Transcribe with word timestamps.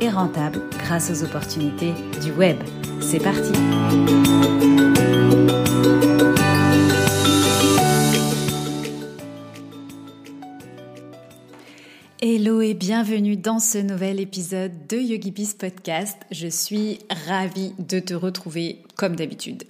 et 0.00 0.08
rentable 0.08 0.60
grâce 0.78 1.10
aux 1.10 1.24
opportunités 1.24 1.92
du 2.22 2.32
web. 2.32 2.56
C'est 3.00 3.22
parti 3.22 3.52
Hello 12.26 12.62
et 12.62 12.72
bienvenue 12.72 13.36
dans 13.36 13.58
ce 13.58 13.76
nouvel 13.76 14.18
épisode 14.18 14.72
de 14.88 14.96
YogiBiz 14.96 15.52
Podcast. 15.54 16.16
Je 16.30 16.48
suis 16.48 17.00
ravie 17.26 17.74
de 17.78 17.98
te 18.00 18.14
retrouver 18.14 18.82
comme 18.96 19.14
d'habitude. 19.14 19.64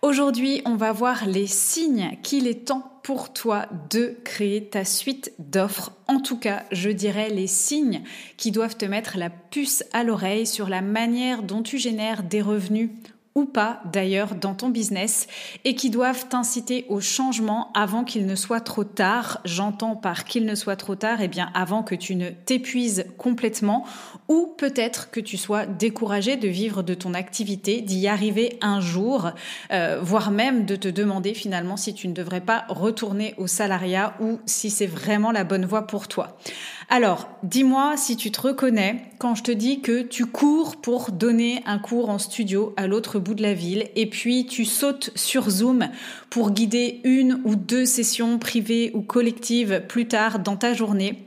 Aujourd'hui, 0.00 0.62
on 0.64 0.76
va 0.76 0.92
voir 0.92 1.26
les 1.26 1.48
signes 1.48 2.16
qu'il 2.22 2.46
est 2.46 2.66
temps 2.66 3.00
pour 3.02 3.32
toi 3.32 3.66
de 3.90 4.16
créer 4.22 4.68
ta 4.68 4.84
suite 4.84 5.32
d'offres. 5.40 5.90
En 6.06 6.20
tout 6.20 6.38
cas, 6.38 6.62
je 6.70 6.90
dirais 6.90 7.30
les 7.30 7.48
signes 7.48 8.02
qui 8.36 8.52
doivent 8.52 8.76
te 8.76 8.84
mettre 8.84 9.18
la 9.18 9.28
puce 9.28 9.82
à 9.92 10.04
l'oreille 10.04 10.46
sur 10.46 10.68
la 10.68 10.82
manière 10.82 11.42
dont 11.42 11.64
tu 11.64 11.78
génères 11.78 12.22
des 12.22 12.42
revenus 12.42 12.90
ou 13.34 13.44
pas 13.44 13.80
d'ailleurs 13.92 14.34
dans 14.34 14.54
ton 14.54 14.68
business 14.68 15.26
et 15.64 15.74
qui 15.74 15.90
doivent 15.90 16.28
t'inciter 16.28 16.86
au 16.88 17.00
changement 17.00 17.70
avant 17.74 18.04
qu'il 18.04 18.26
ne 18.26 18.34
soit 18.34 18.60
trop 18.60 18.84
tard. 18.84 19.40
J'entends 19.44 19.96
par 19.96 20.24
qu'il 20.24 20.44
ne 20.44 20.54
soit 20.54 20.76
trop 20.76 20.96
tard, 20.96 21.20
et 21.20 21.24
eh 21.24 21.28
bien 21.28 21.50
avant 21.54 21.82
que 21.82 21.94
tu 21.94 22.16
ne 22.16 22.30
t'épuises 22.30 23.06
complètement 23.16 23.86
ou 24.28 24.54
peut-être 24.58 25.10
que 25.10 25.20
tu 25.20 25.36
sois 25.36 25.66
découragé 25.66 26.36
de 26.36 26.48
vivre 26.48 26.82
de 26.82 26.94
ton 26.94 27.14
activité, 27.14 27.80
d'y 27.80 28.08
arriver 28.08 28.58
un 28.60 28.80
jour, 28.80 29.30
euh, 29.72 29.98
voire 30.02 30.30
même 30.30 30.64
de 30.64 30.76
te 30.76 30.88
demander 30.88 31.34
finalement 31.34 31.76
si 31.76 31.94
tu 31.94 32.08
ne 32.08 32.12
devrais 32.12 32.40
pas 32.40 32.64
retourner 32.68 33.34
au 33.38 33.46
salariat 33.46 34.14
ou 34.20 34.38
si 34.46 34.70
c'est 34.70 34.86
vraiment 34.86 35.32
la 35.32 35.44
bonne 35.44 35.64
voie 35.64 35.86
pour 35.86 36.08
toi. 36.08 36.36
Alors, 36.90 37.28
dis-moi 37.42 37.98
si 37.98 38.16
tu 38.16 38.30
te 38.30 38.40
reconnais 38.40 39.02
quand 39.18 39.34
je 39.34 39.42
te 39.42 39.50
dis 39.50 39.82
que 39.82 40.00
tu 40.00 40.24
cours 40.24 40.76
pour 40.76 41.12
donner 41.12 41.62
un 41.66 41.78
cours 41.78 42.08
en 42.08 42.18
studio 42.18 42.72
à 42.78 42.86
l'autre 42.86 43.18
bout 43.18 43.34
de 43.34 43.42
la 43.42 43.52
ville 43.52 43.88
et 43.94 44.08
puis 44.08 44.46
tu 44.46 44.64
sautes 44.64 45.10
sur 45.14 45.50
Zoom 45.50 45.90
pour 46.30 46.50
guider 46.50 47.02
une 47.04 47.42
ou 47.44 47.56
deux 47.56 47.84
sessions 47.84 48.38
privées 48.38 48.90
ou 48.94 49.02
collectives 49.02 49.82
plus 49.86 50.08
tard 50.08 50.38
dans 50.38 50.56
ta 50.56 50.72
journée. 50.72 51.24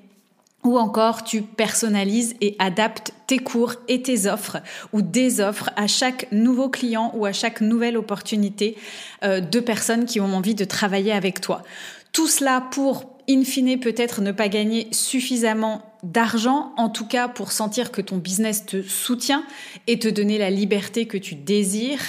Ou 0.64 0.80
encore, 0.80 1.24
tu 1.24 1.44
personnalises 1.44 2.36
et 2.42 2.56
adaptes 2.58 3.14
tes 3.28 3.40
cours 3.40 3.76
et 3.88 4.02
tes 4.02 4.28
offres 4.28 4.58
ou 4.94 5.04
des 5.04 5.42
offres 5.42 5.70
à 5.76 5.86
chaque 5.86 6.28
nouveau 6.32 6.70
client 6.70 7.12
ou 7.16 7.26
à 7.26 7.34
chaque 7.34 7.62
nouvelle 7.62 7.98
opportunité 7.98 8.78
euh, 9.24 9.42
de 9.42 9.60
personnes 9.60 10.06
qui 10.06 10.20
ont 10.20 10.34
envie 10.34 10.56
de 10.56 10.66
travailler 10.66 11.14
avec 11.14 11.40
toi. 11.40 11.64
Tout 12.12 12.28
cela 12.28 12.62
pour 12.72 13.11
in 13.30 13.44
fine 13.44 13.80
peut-être 13.80 14.22
ne 14.22 14.32
pas 14.32 14.48
gagner 14.48 14.88
suffisamment 14.92 15.91
d'argent, 16.04 16.74
en 16.78 16.90
tout 16.90 17.06
cas 17.06 17.28
pour 17.28 17.52
sentir 17.52 17.92
que 17.92 18.02
ton 18.02 18.18
business 18.18 18.66
te 18.66 18.82
soutient 18.82 19.44
et 19.88 20.00
te 20.00 20.08
donner 20.08 20.38
la 20.38 20.50
liberté 20.50 21.06
que 21.06 21.18
tu 21.18 21.36
désires. 21.36 22.02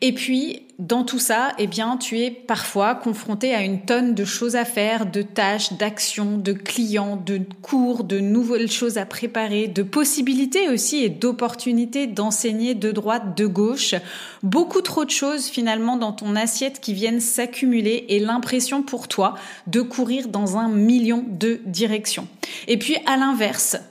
Et 0.00 0.12
puis, 0.12 0.62
dans 0.80 1.04
tout 1.04 1.18
ça, 1.18 1.52
eh 1.58 1.66
bien, 1.66 1.98
tu 1.98 2.18
es 2.20 2.30
parfois 2.30 2.94
confronté 2.94 3.54
à 3.54 3.62
une 3.62 3.82
tonne 3.82 4.14
de 4.14 4.24
choses 4.24 4.56
à 4.56 4.64
faire, 4.64 5.04
de 5.04 5.20
tâches, 5.20 5.74
d'actions, 5.74 6.38
de 6.38 6.54
clients, 6.54 7.16
de 7.16 7.40
cours, 7.60 8.02
de 8.02 8.18
nouvelles 8.18 8.70
choses 8.70 8.96
à 8.96 9.04
préparer, 9.04 9.68
de 9.68 9.82
possibilités 9.82 10.70
aussi 10.70 11.04
et 11.04 11.10
d'opportunités 11.10 12.06
d'enseigner 12.06 12.74
de 12.74 12.92
droite, 12.92 13.36
de 13.36 13.46
gauche. 13.46 13.94
Beaucoup 14.42 14.80
trop 14.80 15.04
de 15.04 15.10
choses 15.10 15.48
finalement 15.48 15.98
dans 15.98 16.12
ton 16.12 16.34
assiette 16.34 16.80
qui 16.80 16.94
viennent 16.94 17.20
s'accumuler 17.20 18.06
et 18.08 18.18
l'impression 18.18 18.82
pour 18.82 19.06
toi 19.06 19.34
de 19.66 19.82
courir 19.82 20.28
dans 20.28 20.56
un 20.56 20.68
million 20.68 21.24
de 21.28 21.60
directions. 21.66 22.26
Et 22.68 22.78
puis, 22.78 22.96
à 23.04 23.18
l'inverse, 23.18 23.39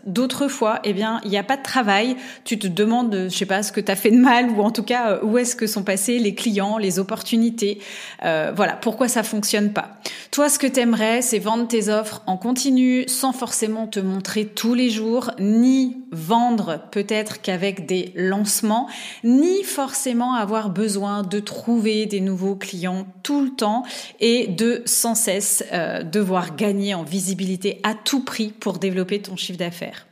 D'autres 0.05 0.47
fois, 0.47 0.79
eh 0.83 0.93
bien, 0.93 1.19
il 1.23 1.29
n'y 1.29 1.37
a 1.37 1.43
pas 1.43 1.57
de 1.57 1.63
travail. 1.63 2.15
Tu 2.43 2.59
te 2.59 2.67
demandes, 2.67 3.27
je 3.29 3.35
sais 3.35 3.45
pas, 3.45 3.63
ce 3.63 3.71
que 3.71 3.81
tu 3.81 3.91
as 3.91 3.95
fait 3.95 4.11
de 4.11 4.17
mal 4.17 4.49
ou 4.51 4.61
en 4.61 4.71
tout 4.71 4.83
cas, 4.83 5.11
euh, 5.11 5.19
où 5.23 5.37
est-ce 5.37 5.55
que 5.55 5.67
sont 5.67 5.83
passés 5.83 6.19
les 6.19 6.35
clients, 6.35 6.77
les 6.77 6.99
opportunités. 6.99 7.79
Euh, 8.23 8.51
voilà, 8.55 8.73
pourquoi 8.73 9.07
ça 9.07 9.23
fonctionne 9.23 9.71
pas. 9.71 9.99
Toi, 10.31 10.49
ce 10.49 10.59
que 10.59 10.67
tu 10.67 10.79
aimerais, 10.79 11.21
c'est 11.21 11.39
vendre 11.39 11.67
tes 11.67 11.89
offres 11.89 12.21
en 12.27 12.37
continu 12.37 13.07
sans 13.07 13.31
forcément 13.31 13.87
te 13.87 13.99
montrer 13.99 14.45
tous 14.45 14.73
les 14.73 14.89
jours, 14.89 15.31
ni 15.39 15.97
vendre 16.11 16.81
peut-être 16.91 17.41
qu'avec 17.41 17.85
des 17.85 18.11
lancements, 18.15 18.87
ni 19.23 19.63
forcément 19.63 20.33
avoir 20.33 20.69
besoin 20.69 21.23
de 21.23 21.39
trouver 21.39 22.05
des 22.05 22.19
nouveaux 22.19 22.55
clients 22.55 23.07
tout 23.23 23.41
le 23.41 23.49
temps 23.49 23.83
et 24.19 24.47
de 24.47 24.81
sans 24.85 25.15
cesse 25.15 25.63
euh, 25.71 26.03
devoir 26.03 26.55
gagner 26.55 26.93
en 26.93 27.03
visibilité 27.03 27.79
à 27.83 27.93
tout 27.93 28.23
prix 28.23 28.53
pour 28.59 28.79
développer 28.79 29.21
ton 29.21 29.37
d'affaires. 29.57 30.07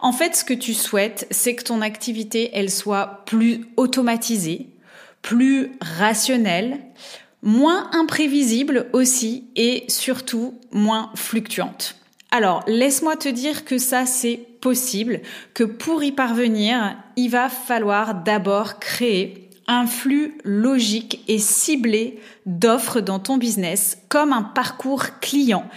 En 0.00 0.12
fait, 0.12 0.34
ce 0.34 0.44
que 0.44 0.54
tu 0.54 0.74
souhaites, 0.74 1.26
c'est 1.30 1.54
que 1.54 1.62
ton 1.62 1.80
activité, 1.80 2.50
elle 2.54 2.70
soit 2.70 3.24
plus 3.26 3.66
automatisée, 3.76 4.68
plus 5.22 5.72
rationnelle, 5.80 6.80
moins 7.42 7.90
imprévisible 7.92 8.88
aussi 8.92 9.44
et 9.56 9.84
surtout 9.88 10.58
moins 10.72 11.10
fluctuante. 11.14 11.96
Alors, 12.30 12.64
laisse-moi 12.66 13.16
te 13.16 13.28
dire 13.28 13.64
que 13.64 13.78
ça, 13.78 14.06
c'est 14.06 14.40
possible, 14.60 15.20
que 15.54 15.64
pour 15.64 16.02
y 16.02 16.12
parvenir, 16.12 16.96
il 17.16 17.28
va 17.28 17.48
falloir 17.48 18.14
d'abord 18.14 18.78
créer 18.78 19.50
un 19.66 19.86
flux 19.86 20.38
logique 20.44 21.22
et 21.28 21.38
ciblé 21.38 22.20
d'offres 22.46 23.00
dans 23.00 23.18
ton 23.18 23.36
business 23.36 23.98
comme 24.08 24.32
un 24.32 24.42
parcours 24.42 25.20
client 25.20 25.68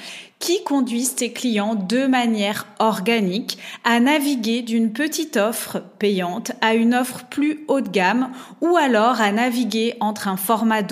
qui 0.46 0.64
conduisent 0.64 1.16
tes 1.16 1.34
clients 1.34 1.74
de 1.74 2.06
manière 2.06 2.68
organique 2.78 3.58
à 3.84 4.00
naviguer 4.00 4.62
d'une 4.62 4.94
petite 4.94 5.38
offre 5.38 5.82
payante 5.98 6.52
à 6.62 6.76
une 6.76 6.94
offre 6.94 7.26
plus 7.32 7.66
haut 7.68 7.82
de 7.82 7.90
gamme 7.90 8.30
ou 8.62 8.78
alors 8.78 9.22
à 9.22 9.32
naviguer 9.32 9.96
entre 10.02 10.28
un 10.28 10.38
format 10.38 10.84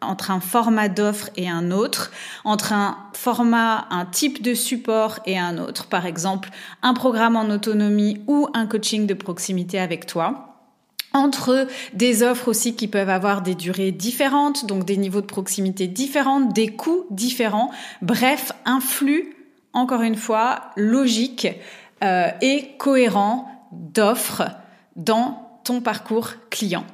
entre 0.00 0.30
un 0.30 0.38
format 0.38 0.88
d'offre 0.88 1.30
et 1.36 1.48
un 1.48 1.72
autre, 1.72 2.12
entre 2.44 2.72
un 2.72 2.96
format, 3.14 3.88
un 3.90 4.04
type 4.06 4.42
de 4.42 4.54
support 4.54 5.18
et 5.26 5.40
un 5.40 5.58
autre, 5.58 5.86
par 5.86 6.06
exemple 6.06 6.50
un 6.82 6.94
programme 6.94 7.34
en 7.34 7.50
autonomie 7.50 8.22
ou 8.28 8.46
un 8.54 8.66
coaching 8.66 9.08
de 9.08 9.14
proximité 9.14 9.80
avec 9.80 10.06
toi 10.06 10.53
entre 11.14 11.66
des 11.94 12.22
offres 12.22 12.48
aussi 12.48 12.74
qui 12.74 12.88
peuvent 12.88 13.08
avoir 13.08 13.40
des 13.40 13.54
durées 13.54 13.92
différentes, 13.92 14.66
donc 14.66 14.84
des 14.84 14.98
niveaux 14.98 15.20
de 15.20 15.26
proximité 15.26 15.86
différents, 15.86 16.40
des 16.40 16.68
coûts 16.68 17.06
différents, 17.10 17.70
bref, 18.02 18.52
un 18.66 18.80
flux, 18.80 19.36
encore 19.72 20.02
une 20.02 20.16
fois, 20.16 20.70
logique 20.76 21.48
euh, 22.02 22.28
et 22.42 22.72
cohérent 22.78 23.48
d'offres 23.72 24.42
dans 24.96 25.60
ton 25.64 25.80
parcours 25.80 26.30
client. 26.50 26.84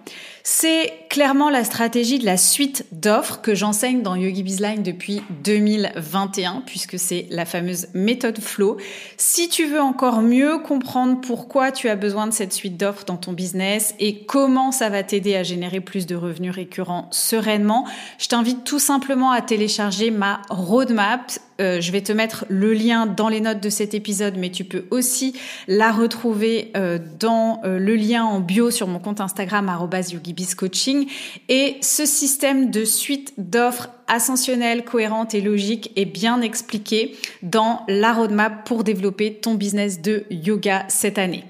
C'est 0.42 0.92
clairement 1.10 1.50
la 1.50 1.64
stratégie 1.64 2.18
de 2.18 2.24
la 2.24 2.36
suite 2.36 2.86
d'offres 2.92 3.40
que 3.40 3.54
j'enseigne 3.54 4.02
dans 4.02 4.14
Yogi 4.14 4.42
Bizline 4.42 4.82
depuis 4.82 5.22
2021 5.44 6.62
puisque 6.64 6.98
c'est 6.98 7.26
la 7.30 7.44
fameuse 7.44 7.88
méthode 7.94 8.40
flow. 8.40 8.78
Si 9.16 9.48
tu 9.48 9.66
veux 9.66 9.80
encore 9.80 10.22
mieux 10.22 10.58
comprendre 10.58 11.20
pourquoi 11.20 11.72
tu 11.72 11.88
as 11.88 11.96
besoin 11.96 12.26
de 12.26 12.32
cette 12.32 12.52
suite 12.52 12.76
d'offres 12.76 13.04
dans 13.04 13.16
ton 13.16 13.32
business 13.32 13.94
et 13.98 14.24
comment 14.24 14.72
ça 14.72 14.88
va 14.88 15.02
t'aider 15.02 15.36
à 15.36 15.42
générer 15.42 15.80
plus 15.80 16.06
de 16.06 16.14
revenus 16.14 16.54
récurrents 16.54 17.08
sereinement, 17.10 17.86
je 18.18 18.28
t'invite 18.28 18.64
tout 18.64 18.78
simplement 18.78 19.32
à 19.32 19.42
télécharger 19.42 20.10
ma 20.10 20.40
roadmap 20.48 21.32
euh, 21.60 21.80
je 21.80 21.92
vais 21.92 22.00
te 22.00 22.12
mettre 22.12 22.46
le 22.48 22.72
lien 22.72 23.06
dans 23.06 23.28
les 23.28 23.40
notes 23.40 23.60
de 23.60 23.68
cet 23.68 23.92
épisode, 23.92 24.36
mais 24.38 24.50
tu 24.50 24.64
peux 24.64 24.86
aussi 24.90 25.34
la 25.68 25.92
retrouver 25.92 26.72
euh, 26.76 26.98
dans 27.18 27.60
euh, 27.64 27.78
le 27.78 27.96
lien 27.96 28.24
en 28.24 28.40
bio 28.40 28.70
sur 28.70 28.86
mon 28.86 28.98
compte 28.98 29.20
Instagram 29.20 29.68
@yogibiscoaching. 30.30 31.06
Et 31.48 31.76
ce 31.80 32.06
système 32.06 32.70
de 32.70 32.84
suite 32.84 33.34
d'offres 33.38 33.90
ascensionnelles, 34.06 34.84
cohérentes 34.84 35.34
et 35.34 35.40
logiques 35.40 35.92
est 35.96 36.04
bien 36.04 36.40
expliqué 36.40 37.16
dans 37.42 37.84
la 37.88 38.12
roadmap 38.12 38.66
pour 38.66 38.84
développer 38.84 39.34
ton 39.34 39.54
business 39.54 40.00
de 40.00 40.24
yoga 40.30 40.84
cette 40.88 41.18
année. 41.18 41.44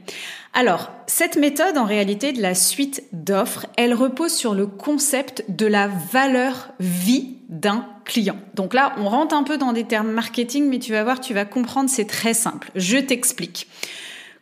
Alors, 0.52 0.90
cette 1.06 1.36
méthode, 1.36 1.78
en 1.78 1.84
réalité, 1.84 2.32
de 2.32 2.42
la 2.42 2.56
suite 2.56 3.04
d'offres, 3.12 3.66
elle 3.76 3.94
repose 3.94 4.32
sur 4.32 4.52
le 4.52 4.66
concept 4.66 5.44
de 5.48 5.66
la 5.66 5.86
valeur 5.86 6.70
vie 6.80 7.36
d'un 7.48 7.86
client. 8.04 8.36
Donc 8.54 8.74
là, 8.74 8.94
on 8.98 9.08
rentre 9.08 9.34
un 9.34 9.44
peu 9.44 9.58
dans 9.58 9.72
des 9.72 9.84
termes 9.84 10.10
marketing, 10.10 10.68
mais 10.68 10.80
tu 10.80 10.90
vas 10.90 11.04
voir, 11.04 11.20
tu 11.20 11.34
vas 11.34 11.44
comprendre, 11.44 11.88
c'est 11.88 12.04
très 12.04 12.34
simple. 12.34 12.72
Je 12.74 12.98
t'explique. 12.98 13.68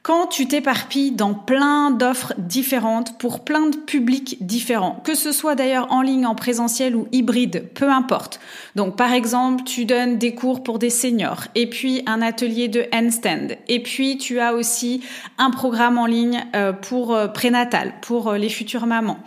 Quand 0.03 0.27
tu 0.29 0.47
t'éparpilles 0.47 1.11
dans 1.11 1.35
plein 1.35 1.91
d'offres 1.91 2.33
différentes 2.39 3.19
pour 3.19 3.41
plein 3.41 3.67
de 3.67 3.77
publics 3.77 4.39
différents, 4.41 5.03
que 5.05 5.15
ce 5.15 5.33
soit 5.33 5.55
d'ailleurs 5.55 5.93
en 5.93 6.03
ligne, 6.03 6.25
en 6.25 6.35
présentiel 6.35 6.97
ou 6.97 7.09
hybride, 7.13 7.69
peu 7.75 7.91
importe. 7.91 8.41
Donc 8.75 8.97
par 8.97 9.13
exemple, 9.13 9.65
tu 9.65 9.85
donnes 9.85 10.19
des 10.19 10.35
cours 10.35 10.63
pour 10.63 10.79
des 10.79 10.91
seniors 10.91 11.45
et 11.55 11.69
puis 11.69 12.03
un 12.07 12.23
atelier 12.23 12.69
de 12.69 12.87
handstand 12.93 13.57
et 13.67 13.83
puis 13.83 14.19
tu 14.19 14.39
as 14.41 14.55
aussi 14.55 15.03
un 15.37 15.51
programme 15.51 15.99
en 15.99 16.07
ligne 16.07 16.45
euh, 16.55 16.73
pour 16.73 17.15
euh, 17.15 17.27
prénatal, 17.27 17.93
pour 18.01 18.29
euh, 18.29 18.39
les 18.39 18.49
futures 18.49 18.87
mamans. 18.87 19.19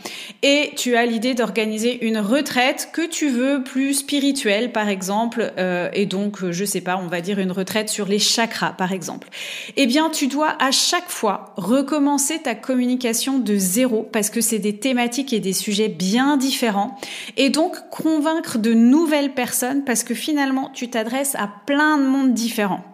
Et 0.41 0.71
tu 0.77 0.95
as 0.95 1.05
l'idée 1.05 1.33
d'organiser 1.33 2.05
une 2.05 2.17
retraite 2.17 2.89
que 2.93 3.05
tu 3.05 3.29
veux 3.29 3.63
plus 3.63 3.93
spirituelle 3.93 4.71
par 4.71 4.87
exemple 4.87 5.53
et 5.93 6.05
donc 6.05 6.49
je 6.49 6.65
sais 6.65 6.81
pas, 6.81 6.97
on 6.97 7.07
va 7.07 7.21
dire 7.21 7.39
une 7.39 7.51
retraite 7.51 7.89
sur 7.89 8.07
les 8.07 8.19
chakras 8.19 8.73
par 8.73 8.91
exemple. 8.91 9.27
Eh 9.75 9.85
bien, 9.85 10.09
tu 10.09 10.27
dois 10.27 10.55
à 10.61 10.69
chaque 10.69 11.09
fois 11.09 11.55
recommencer 11.57 12.37
ta 12.37 12.53
communication 12.53 13.39
de 13.39 13.55
zéro 13.55 14.03
parce 14.03 14.29
que 14.29 14.41
c'est 14.41 14.59
des 14.59 14.77
thématiques 14.77 15.33
et 15.33 15.39
des 15.39 15.53
sujets 15.53 15.89
bien 15.89 16.37
différents 16.37 16.95
et 17.35 17.49
donc 17.49 17.89
convaincre 17.89 18.59
de 18.59 18.75
nouvelles 18.75 19.33
personnes 19.33 19.83
parce 19.83 20.03
que 20.03 20.13
finalement 20.13 20.69
tu 20.71 20.87
t'adresses 20.87 21.33
à 21.33 21.49
plein 21.65 21.97
de 21.97 22.03
mondes 22.03 22.35
différents. 22.35 22.90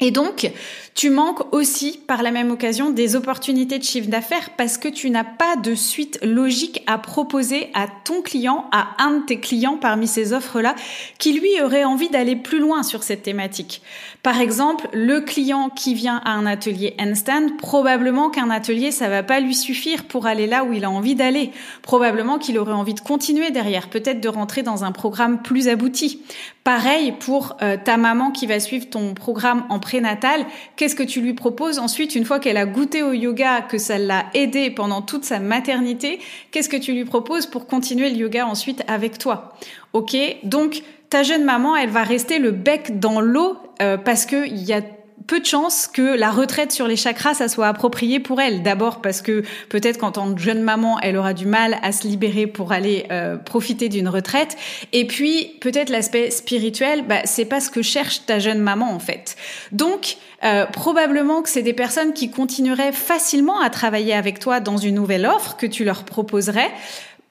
Et 0.00 0.10
donc, 0.10 0.50
tu 0.94 1.10
manques 1.10 1.42
aussi, 1.52 2.00
par 2.06 2.22
la 2.22 2.30
même 2.30 2.50
occasion, 2.50 2.90
des 2.90 3.16
opportunités 3.16 3.78
de 3.78 3.84
chiffre 3.84 4.08
d'affaires 4.08 4.50
parce 4.56 4.78
que 4.78 4.88
tu 4.88 5.10
n'as 5.10 5.24
pas 5.24 5.56
de 5.56 5.74
suite 5.74 6.18
logique 6.22 6.82
à 6.86 6.98
proposer 6.98 7.68
à 7.74 7.86
ton 8.04 8.22
client, 8.22 8.66
à 8.72 8.88
un 8.98 9.18
de 9.20 9.26
tes 9.26 9.40
clients 9.40 9.76
parmi 9.76 10.06
ces 10.06 10.32
offres-là, 10.32 10.74
qui 11.18 11.38
lui 11.38 11.50
aurait 11.62 11.84
envie 11.84 12.08
d'aller 12.08 12.34
plus 12.34 12.58
loin 12.58 12.82
sur 12.82 13.02
cette 13.02 13.22
thématique. 13.22 13.82
Par 14.22 14.40
exemple, 14.40 14.88
le 14.92 15.20
client 15.20 15.70
qui 15.70 15.94
vient 15.94 16.20
à 16.24 16.32
un 16.32 16.46
atelier 16.46 16.94
handstand, 16.98 17.56
probablement 17.58 18.30
qu'un 18.30 18.50
atelier, 18.50 18.90
ça 18.90 19.08
va 19.08 19.22
pas 19.22 19.40
lui 19.40 19.54
suffire 19.54 20.04
pour 20.04 20.26
aller 20.26 20.46
là 20.46 20.64
où 20.64 20.72
il 20.72 20.84
a 20.84 20.90
envie 20.90 21.14
d'aller. 21.14 21.50
Probablement 21.82 22.38
qu'il 22.38 22.58
aurait 22.58 22.72
envie 22.72 22.94
de 22.94 23.00
continuer 23.00 23.50
derrière, 23.50 23.88
peut-être 23.88 24.20
de 24.20 24.28
rentrer 24.28 24.62
dans 24.62 24.84
un 24.84 24.92
programme 24.92 25.42
plus 25.42 25.68
abouti. 25.68 26.22
Pareil 26.62 27.12
pour 27.12 27.56
euh, 27.62 27.78
ta 27.82 27.96
maman 27.96 28.32
qui 28.32 28.46
va 28.46 28.60
suivre 28.60 28.88
ton 28.90 29.14
programme 29.14 29.64
en 29.70 29.78
prénatal. 29.78 30.44
Qu'est-ce 30.76 30.94
que 30.94 31.02
tu 31.02 31.22
lui 31.22 31.32
proposes 31.32 31.78
ensuite 31.78 32.14
une 32.14 32.26
fois 32.26 32.38
qu'elle 32.38 32.58
a 32.58 32.66
goûté 32.66 33.02
au 33.02 33.12
yoga, 33.12 33.62
que 33.62 33.78
ça 33.78 33.96
l'a 33.96 34.26
aidé 34.34 34.70
pendant 34.70 35.00
toute 35.00 35.24
sa 35.24 35.40
maternité? 35.40 36.20
Qu'est-ce 36.50 36.68
que 36.68 36.76
tu 36.76 36.92
lui 36.92 37.06
proposes 37.06 37.46
pour 37.46 37.66
continuer 37.66 38.10
le 38.10 38.16
yoga 38.16 38.46
ensuite 38.46 38.84
avec 38.88 39.16
toi? 39.16 39.54
Ok, 39.94 40.14
donc 40.42 40.82
ta 41.08 41.22
jeune 41.22 41.44
maman, 41.44 41.76
elle 41.76 41.88
va 41.88 42.02
rester 42.02 42.38
le 42.38 42.50
bec 42.50 43.00
dans 43.00 43.22
l'eau 43.22 43.56
euh, 43.80 43.96
parce 43.96 44.26
que 44.26 44.46
il 44.46 44.62
y 44.62 44.74
a 44.74 44.82
peu 45.30 45.38
de 45.38 45.46
chances 45.46 45.86
que 45.86 46.02
la 46.18 46.32
retraite 46.32 46.72
sur 46.72 46.88
les 46.88 46.96
chakras, 46.96 47.34
ça 47.34 47.46
soit 47.46 47.68
approprié 47.68 48.18
pour 48.18 48.40
elle. 48.40 48.64
D'abord 48.64 49.00
parce 49.00 49.22
que 49.22 49.44
peut-être 49.68 49.98
qu'en 49.98 50.10
tant 50.10 50.34
que 50.34 50.40
jeune 50.40 50.60
maman, 50.60 50.98
elle 50.98 51.16
aura 51.16 51.34
du 51.34 51.46
mal 51.46 51.78
à 51.82 51.92
se 51.92 52.08
libérer 52.08 52.48
pour 52.48 52.72
aller 52.72 53.06
euh, 53.12 53.36
profiter 53.36 53.88
d'une 53.88 54.08
retraite. 54.08 54.56
Et 54.92 55.06
puis 55.06 55.56
peut-être 55.60 55.88
l'aspect 55.88 56.32
spirituel, 56.32 57.04
bah, 57.06 57.20
c'est 57.26 57.44
pas 57.44 57.60
ce 57.60 57.70
que 57.70 57.80
cherche 57.80 58.26
ta 58.26 58.40
jeune 58.40 58.58
maman 58.58 58.92
en 58.92 58.98
fait. 58.98 59.36
Donc 59.70 60.16
euh, 60.42 60.66
probablement 60.66 61.42
que 61.42 61.48
c'est 61.48 61.62
des 61.62 61.74
personnes 61.74 62.12
qui 62.12 62.32
continueraient 62.32 62.90
facilement 62.90 63.60
à 63.60 63.70
travailler 63.70 64.14
avec 64.14 64.40
toi 64.40 64.58
dans 64.58 64.78
une 64.78 64.96
nouvelle 64.96 65.26
offre 65.26 65.56
que 65.56 65.66
tu 65.66 65.84
leur 65.84 66.02
proposerais 66.02 66.72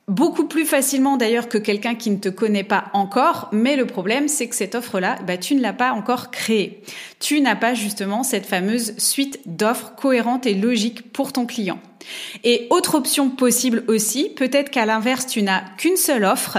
beaucoup 0.09 0.45
plus 0.45 0.65
facilement 0.65 1.15
d'ailleurs 1.15 1.47
que 1.47 1.57
quelqu'un 1.57 1.95
qui 1.95 2.09
ne 2.09 2.17
te 2.17 2.29
connaît 2.29 2.63
pas 2.63 2.85
encore, 2.93 3.47
mais 3.53 3.75
le 3.75 3.85
problème 3.85 4.27
c'est 4.27 4.47
que 4.47 4.55
cette 4.55 4.75
offre-là, 4.75 5.17
bah, 5.25 5.37
tu 5.37 5.55
ne 5.55 5.61
l'as 5.61 5.71
pas 5.71 5.93
encore 5.93 6.31
créée. 6.31 6.81
Tu 7.19 7.39
n'as 7.39 7.55
pas 7.55 7.75
justement 7.75 8.23
cette 8.23 8.45
fameuse 8.45 8.97
suite 8.97 9.39
d'offres 9.45 9.93
cohérentes 9.95 10.47
et 10.47 10.55
logiques 10.55 11.13
pour 11.13 11.31
ton 11.31 11.45
client. 11.45 11.79
Et 12.43 12.67
autre 12.71 12.95
option 12.95 13.29
possible 13.29 13.83
aussi, 13.87 14.29
peut-être 14.35 14.71
qu'à 14.71 14.85
l'inverse, 14.85 15.27
tu 15.27 15.43
n'as 15.43 15.61
qu'une 15.77 15.97
seule 15.97 16.25
offre, 16.25 16.57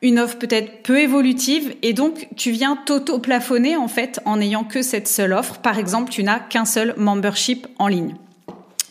une 0.00 0.20
offre 0.20 0.38
peut-être 0.38 0.82
peu 0.82 1.00
évolutive 1.00 1.74
et 1.82 1.92
donc 1.92 2.28
tu 2.36 2.52
viens 2.52 2.76
t'auto-plafonner 2.76 3.76
en 3.76 3.88
fait 3.88 4.20
en 4.24 4.36
n'ayant 4.36 4.64
que 4.64 4.82
cette 4.82 5.08
seule 5.08 5.32
offre. 5.32 5.58
Par 5.58 5.78
exemple, 5.78 6.10
tu 6.10 6.22
n'as 6.22 6.38
qu'un 6.38 6.64
seul 6.64 6.94
membership 6.96 7.66
en 7.78 7.88
ligne. 7.88 8.14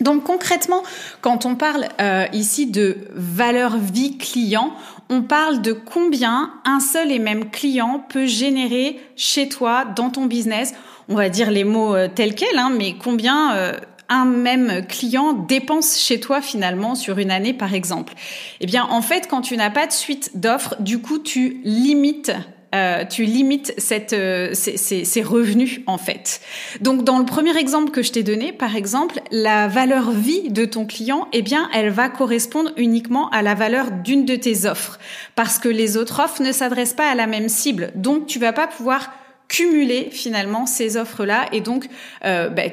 Donc 0.02 0.24
concrètement, 0.24 0.82
quand 1.22 1.46
on 1.46 1.56
parle 1.56 1.88
euh, 2.02 2.26
ici 2.34 2.66
de 2.66 2.98
valeur 3.14 3.78
vie 3.78 4.18
client, 4.18 4.74
on 5.10 5.22
parle 5.22 5.62
de 5.62 5.74
combien 5.74 6.52
un 6.66 6.80
seul 6.80 7.12
et 7.12 7.20
même 7.20 7.52
client 7.52 8.04
peut 8.10 8.26
générer 8.26 9.00
chez 9.16 9.48
toi, 9.48 9.86
dans 9.86 10.10
ton 10.10 10.26
business. 10.26 10.74
On 11.08 11.16
va 11.16 11.30
dire 11.30 11.52
les 11.52 11.64
mots 11.64 11.96
euh, 11.96 12.08
tels 12.08 12.34
quels, 12.34 12.58
hein, 12.58 12.72
mais 12.76 12.96
combien 12.98 13.54
euh, 13.54 13.74
un 14.10 14.26
même 14.26 14.86
client 14.88 15.34
dépense 15.34 16.00
chez 16.00 16.20
toi 16.20 16.42
finalement 16.42 16.96
sur 16.96 17.20
une 17.20 17.32
année 17.32 17.54
par 17.54 17.74
exemple. 17.74 18.14
Eh 18.60 18.66
bien 18.66 18.88
en 18.90 19.02
fait, 19.02 19.28
quand 19.30 19.42
tu 19.42 19.56
n'as 19.56 19.70
pas 19.70 19.86
de 19.86 19.92
suite 19.92 20.32
d'offres, 20.34 20.76
du 20.80 21.00
coup 21.00 21.20
tu 21.20 21.62
limites 21.64 22.32
euh, 22.74 23.04
tu 23.06 23.26
limites 23.26 23.74
cette, 23.78 24.14
euh, 24.14 24.52
ces, 24.54 24.78
ces, 24.78 25.22
revenus 25.22 25.82
en 25.88 25.98
fait. 25.98 26.42
Donc 26.80 27.04
dans 27.04 27.20
le 27.20 27.26
premier 27.26 27.58
exemple 27.58 27.92
que 27.92 28.02
je 28.02 28.12
t'ai 28.12 28.24
donné, 28.24 28.54
par 28.54 28.76
exemple, 28.76 29.20
la 29.32 29.68
valeur 29.68 30.12
vie 30.12 30.50
de 30.50 30.66
ton 30.66 30.86
client, 30.86 31.28
eh 31.34 31.42
bien, 31.42 31.70
elle 31.74 31.90
va 31.90 32.10
correspondre 32.10 32.72
uniquement 32.78 33.30
à 33.30 33.42
la 33.42 33.56
valeur 33.56 33.92
d'une 33.92 34.26
de 34.26 34.36
tes 34.36 34.66
offres, 34.66 35.00
parce 35.36 35.60
que 35.60 35.70
les 35.70 35.98
autres 35.98 36.22
offres 36.22 36.42
ne 36.42 36.52
s'adressent 36.52 36.94
pas 36.94 37.10
à 37.10 37.16
la 37.16 37.28
même 37.28 37.50
cible. 37.50 37.92
Donc 37.96 38.26
tu 38.26 38.40
vas 38.40 38.54
pas 38.54 38.68
pouvoir 38.68 39.12
cumuler 39.52 40.08
finalement 40.12 40.66
ces 40.66 40.96
offres-là 40.96 41.48
et 41.52 41.60
donc 41.60 41.88
euh, 42.24 42.48
ben, 42.48 42.72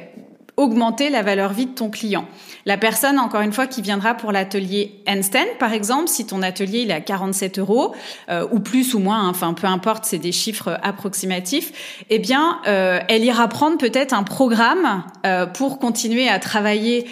augmenter 0.58 1.08
la 1.08 1.22
valeur 1.22 1.52
vie 1.52 1.66
de 1.66 1.74
ton 1.74 1.88
client. 1.88 2.26
La 2.66 2.76
personne, 2.76 3.18
encore 3.18 3.40
une 3.40 3.52
fois, 3.52 3.66
qui 3.66 3.80
viendra 3.80 4.14
pour 4.14 4.32
l'atelier 4.32 5.00
handstand, 5.08 5.46
par 5.58 5.72
exemple, 5.72 6.08
si 6.08 6.26
ton 6.26 6.42
atelier 6.42 6.80
il 6.80 6.90
est 6.90 6.94
à 6.94 7.00
47 7.00 7.58
euros 7.60 7.94
euh, 8.28 8.46
ou 8.50 8.58
plus 8.60 8.94
ou 8.94 8.98
moins, 8.98 9.20
hein, 9.20 9.28
enfin 9.30 9.54
peu 9.54 9.66
importe, 9.66 10.04
c'est 10.04 10.18
des 10.18 10.32
chiffres 10.32 10.78
approximatifs. 10.82 12.04
Eh 12.10 12.18
bien, 12.18 12.58
euh, 12.66 12.98
elle 13.08 13.24
ira 13.24 13.48
prendre 13.48 13.78
peut-être 13.78 14.12
un 14.12 14.24
programme 14.24 15.04
euh, 15.24 15.46
pour 15.46 15.78
continuer 15.78 16.28
à 16.28 16.38
travailler 16.38 17.06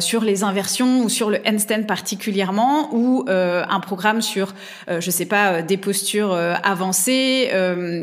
sur 0.00 0.22
les 0.22 0.44
inversions 0.44 1.02
ou 1.02 1.08
sur 1.08 1.30
le 1.30 1.38
handstand 1.46 1.84
particulièrement, 1.86 2.94
ou 2.94 3.24
un 3.26 3.80
programme 3.80 4.20
sur, 4.20 4.54
je 4.86 5.10
sais 5.10 5.24
pas, 5.24 5.62
des 5.62 5.78
postures 5.78 6.34
avancées 6.34 7.50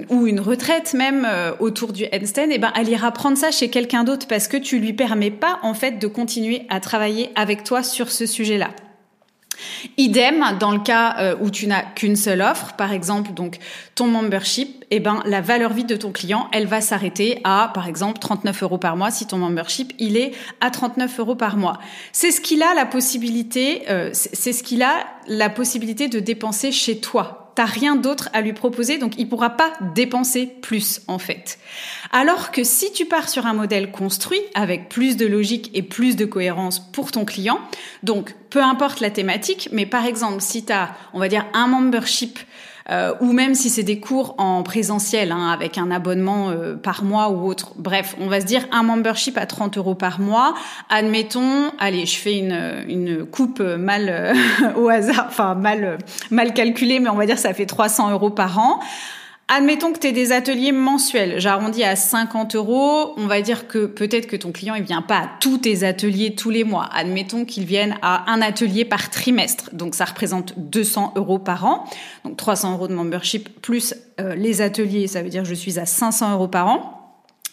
ou 0.09 0.25
une 0.25 0.39
retraite 0.39 0.95
même 0.95 1.27
autour 1.59 1.93
du 1.93 2.05
handstand. 2.11 2.47
Eh 2.49 2.57
ben, 2.57 2.71
elle 2.75 2.89
ira 2.89 3.11
prendre 3.11 3.37
ça 3.37 3.51
chez 3.51 3.69
quelqu'un 3.69 4.03
d'autre 4.03 4.27
parce 4.27 4.47
que 4.47 4.57
tu 4.57 4.78
lui 4.79 4.93
permets 4.93 5.31
pas 5.31 5.59
en 5.61 5.73
fait 5.73 5.99
de 5.99 6.07
continuer 6.07 6.65
à 6.69 6.79
travailler 6.79 7.31
avec 7.35 7.63
toi 7.63 7.83
sur 7.83 8.11
ce 8.11 8.25
sujet-là. 8.25 8.69
Idem 9.97 10.57
dans 10.59 10.71
le 10.71 10.79
cas 10.79 11.15
euh, 11.19 11.35
où 11.39 11.49
tu 11.49 11.67
n'as 11.67 11.81
qu'une 11.81 12.15
seule 12.15 12.41
offre, 12.41 12.73
par 12.73 12.93
exemple 12.93 13.31
donc 13.31 13.57
ton 13.95 14.07
membership, 14.07 14.85
eh 14.91 14.99
ben 14.99 15.21
la 15.25 15.41
valeur 15.41 15.73
vie 15.73 15.83
de 15.83 15.95
ton 15.95 16.11
client, 16.11 16.47
elle 16.51 16.65
va 16.65 16.81
s'arrêter 16.81 17.41
à 17.43 17.71
par 17.73 17.87
exemple 17.87 18.19
39 18.19 18.63
euros 18.63 18.77
par 18.77 18.95
mois 18.95 19.11
si 19.11 19.27
ton 19.27 19.37
membership 19.37 19.93
il 19.99 20.17
est 20.17 20.31
à 20.61 20.71
39 20.71 21.19
euros 21.19 21.35
par 21.35 21.57
mois. 21.57 21.79
C'est 22.11 22.31
ce 22.31 22.41
qu'il 22.41 22.63
a 22.63 22.73
la 22.73 22.85
possibilité, 22.85 23.83
euh, 23.89 24.09
c'est 24.13 24.53
ce 24.53 24.63
qu'il 24.63 24.81
a 24.81 25.05
la 25.27 25.49
possibilité 25.49 26.07
de 26.07 26.19
dépenser 26.19 26.71
chez 26.71 26.99
toi 26.99 27.38
t'as 27.59 27.65
rien 27.65 27.97
d'autre 27.97 28.29
à 28.31 28.39
lui 28.39 28.53
proposer, 28.53 28.99
donc 28.99 29.15
il 29.17 29.27
pourra 29.27 29.49
pas 29.49 29.73
dépenser 29.93 30.45
plus 30.61 31.01
en 31.09 31.19
fait. 31.19 31.59
Alors 32.09 32.51
que 32.51 32.63
si 32.63 32.93
tu 32.93 33.03
pars 33.03 33.27
sur 33.27 33.45
un 33.47 33.51
modèle 33.51 33.91
construit 33.91 34.39
avec 34.55 34.87
plus 34.87 35.17
de 35.17 35.25
logique 35.25 35.69
et 35.73 35.83
plus 35.83 36.15
de 36.15 36.23
cohérence 36.23 36.79
pour 36.79 37.11
ton 37.11 37.25
client, 37.25 37.59
donc 38.01 38.33
peu 38.49 38.63
importe 38.63 39.01
la 39.01 39.09
thématique, 39.09 39.67
mais 39.73 39.85
par 39.85 40.05
exemple 40.05 40.39
si 40.39 40.63
tu 40.63 40.71
as, 40.71 40.95
on 41.11 41.19
va 41.19 41.27
dire, 41.27 41.45
un 41.53 41.67
membership 41.67 42.39
euh, 42.89 43.13
ou 43.21 43.33
même 43.33 43.55
si 43.55 43.69
c'est 43.69 43.83
des 43.83 43.99
cours 43.99 44.35
en 44.37 44.63
présentiel 44.63 45.31
hein, 45.31 45.49
avec 45.49 45.77
un 45.77 45.91
abonnement 45.91 46.49
euh, 46.49 46.75
par 46.75 47.03
mois 47.03 47.29
ou 47.29 47.47
autre. 47.47 47.73
Bref, 47.75 48.15
on 48.19 48.27
va 48.27 48.41
se 48.41 48.45
dire 48.45 48.65
un 48.71 48.83
membership 48.83 49.37
à 49.37 49.45
30 49.45 49.77
euros 49.77 49.95
par 49.95 50.19
mois. 50.19 50.55
Admettons, 50.89 51.71
allez, 51.77 52.05
je 52.05 52.17
fais 52.17 52.37
une, 52.37 52.85
une 52.87 53.25
coupe 53.25 53.59
mal 53.59 54.07
euh, 54.09 54.33
au 54.75 54.89
hasard, 54.89 55.25
enfin 55.27 55.55
mal 55.55 55.99
mal 56.31 56.53
calculée, 56.53 56.99
mais 56.99 57.09
on 57.09 57.15
va 57.15 57.25
dire 57.25 57.37
ça 57.37 57.53
fait 57.53 57.65
300 57.65 58.11
euros 58.11 58.31
par 58.31 58.57
an. 58.57 58.79
Admettons 59.51 59.91
que 59.93 59.97
tu 59.97 60.11
des 60.11 60.31
ateliers 60.31 60.71
mensuels, 60.71 61.39
j'arrondis 61.39 61.83
à 61.83 61.95
50 61.95 62.53
euros, 62.53 63.15
on 63.17 63.25
va 63.25 63.41
dire 63.41 63.67
que 63.67 63.87
peut-être 63.87 64.27
que 64.27 64.35
ton 64.35 64.51
client 64.51 64.75
il 64.75 64.83
vient 64.83 65.01
pas 65.01 65.17
à 65.17 65.29
tous 65.39 65.57
tes 65.57 65.83
ateliers 65.83 66.35
tous 66.35 66.51
les 66.51 66.63
mois. 66.63 66.87
Admettons 66.93 67.45
qu'il 67.45 67.65
vienne 67.65 67.97
à 68.03 68.31
un 68.31 68.43
atelier 68.43 68.85
par 68.85 69.09
trimestre, 69.09 69.71
donc 69.73 69.95
ça 69.95 70.05
représente 70.05 70.53
200 70.57 71.13
euros 71.15 71.39
par 71.39 71.65
an, 71.65 71.85
donc 72.25 72.37
300 72.37 72.73
euros 72.73 72.87
de 72.87 72.93
membership 72.93 73.49
plus 73.59 73.95
euh, 74.21 74.35
les 74.35 74.61
ateliers, 74.61 75.07
ça 75.07 75.23
veut 75.23 75.29
dire 75.29 75.41
que 75.41 75.49
je 75.49 75.55
suis 75.55 75.79
à 75.79 75.87
500 75.87 76.33
euros 76.33 76.47
par 76.47 76.67
an. 76.67 76.98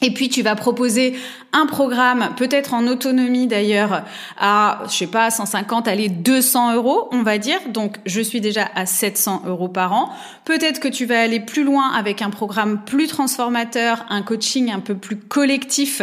Et 0.06 0.12
puis 0.12 0.28
tu 0.28 0.42
vas 0.42 0.54
proposer 0.54 1.16
un 1.52 1.66
programme, 1.66 2.28
peut-être 2.36 2.74
en 2.74 2.86
autonomie 2.86 3.48
d'ailleurs, 3.48 4.04
à, 4.38 4.82
je 4.88 4.94
sais 4.94 5.08
pas, 5.08 5.30
150, 5.30 5.88
allez, 5.88 6.08
200 6.08 6.74
euros, 6.74 7.08
on 7.10 7.24
va 7.24 7.38
dire. 7.38 7.58
Donc 7.70 7.96
je 8.06 8.20
suis 8.20 8.40
déjà 8.40 8.68
à 8.76 8.86
700 8.86 9.42
euros 9.46 9.66
par 9.66 9.92
an. 9.94 10.10
Peut-être 10.44 10.78
que 10.78 10.86
tu 10.86 11.06
vas 11.06 11.20
aller 11.20 11.40
plus 11.40 11.64
loin 11.64 11.92
avec 11.92 12.22
un 12.22 12.30
programme 12.30 12.84
plus 12.84 13.08
transformateur, 13.08 14.06
un 14.08 14.22
coaching 14.22 14.70
un 14.70 14.78
peu 14.78 14.94
plus 14.94 15.16
collectif. 15.16 16.02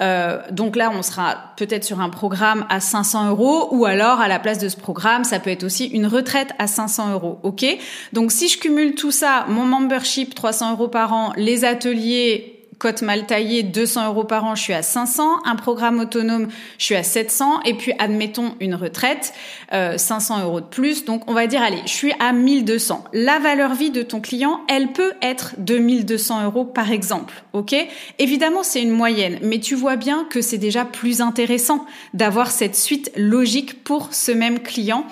Euh, 0.00 0.40
donc 0.52 0.76
là, 0.76 0.92
on 0.94 1.02
sera 1.02 1.54
peut-être 1.56 1.82
sur 1.82 2.00
un 2.00 2.08
programme 2.08 2.66
à 2.68 2.78
500 2.78 3.30
euros, 3.30 3.66
ou 3.72 3.84
alors 3.84 4.20
à 4.20 4.28
la 4.28 4.38
place 4.38 4.58
de 4.58 4.68
ce 4.68 4.76
programme, 4.76 5.24
ça 5.24 5.40
peut 5.40 5.50
être 5.50 5.64
aussi 5.64 5.86
une 5.86 6.06
retraite 6.06 6.50
à 6.60 6.68
500 6.68 7.14
euros. 7.14 7.40
Ok? 7.42 7.66
Donc 8.12 8.30
si 8.30 8.48
je 8.48 8.58
cumule 8.58 8.94
tout 8.94 9.10
ça, 9.10 9.46
mon 9.48 9.64
membership 9.64 10.36
300 10.36 10.74
euros 10.74 10.86
par 10.86 11.12
an, 11.12 11.32
les 11.36 11.64
ateliers 11.64 12.59
cote 12.80 13.02
mal 13.02 13.26
taillée, 13.26 13.62
200 13.62 14.08
euros 14.08 14.24
par 14.24 14.44
an, 14.44 14.54
je 14.56 14.62
suis 14.62 14.72
à 14.72 14.82
500. 14.82 15.44
Un 15.44 15.54
programme 15.54 16.00
autonome, 16.00 16.48
je 16.78 16.84
suis 16.86 16.96
à 16.96 17.02
700. 17.02 17.60
Et 17.66 17.74
puis, 17.74 17.92
admettons 17.98 18.54
une 18.58 18.74
retraite, 18.74 19.34
500 19.70 20.38
euh, 20.40 20.44
euros 20.44 20.60
de 20.60 20.66
plus. 20.66 21.04
Donc, 21.04 21.30
on 21.30 21.34
va 21.34 21.46
dire, 21.46 21.62
allez, 21.62 21.82
je 21.84 21.92
suis 21.92 22.12
à 22.18 22.32
1200. 22.32 23.04
La 23.12 23.38
valeur 23.38 23.74
vie 23.74 23.90
de 23.90 24.02
ton 24.02 24.20
client, 24.20 24.62
elle 24.66 24.92
peut 24.92 25.12
être 25.20 25.54
de 25.58 25.76
1200 25.76 26.46
euros, 26.46 26.64
par 26.64 26.90
exemple. 26.90 27.44
OK? 27.52 27.76
Évidemment, 28.18 28.62
c'est 28.62 28.82
une 28.82 28.90
moyenne, 28.90 29.38
mais 29.42 29.60
tu 29.60 29.74
vois 29.74 29.96
bien 29.96 30.24
que 30.30 30.40
c'est 30.40 30.58
déjà 30.58 30.86
plus 30.86 31.20
intéressant 31.20 31.84
d'avoir 32.14 32.50
cette 32.50 32.76
suite 32.76 33.12
logique 33.14 33.84
pour 33.84 34.08
ce 34.14 34.32
même 34.32 34.58
client 34.58 35.04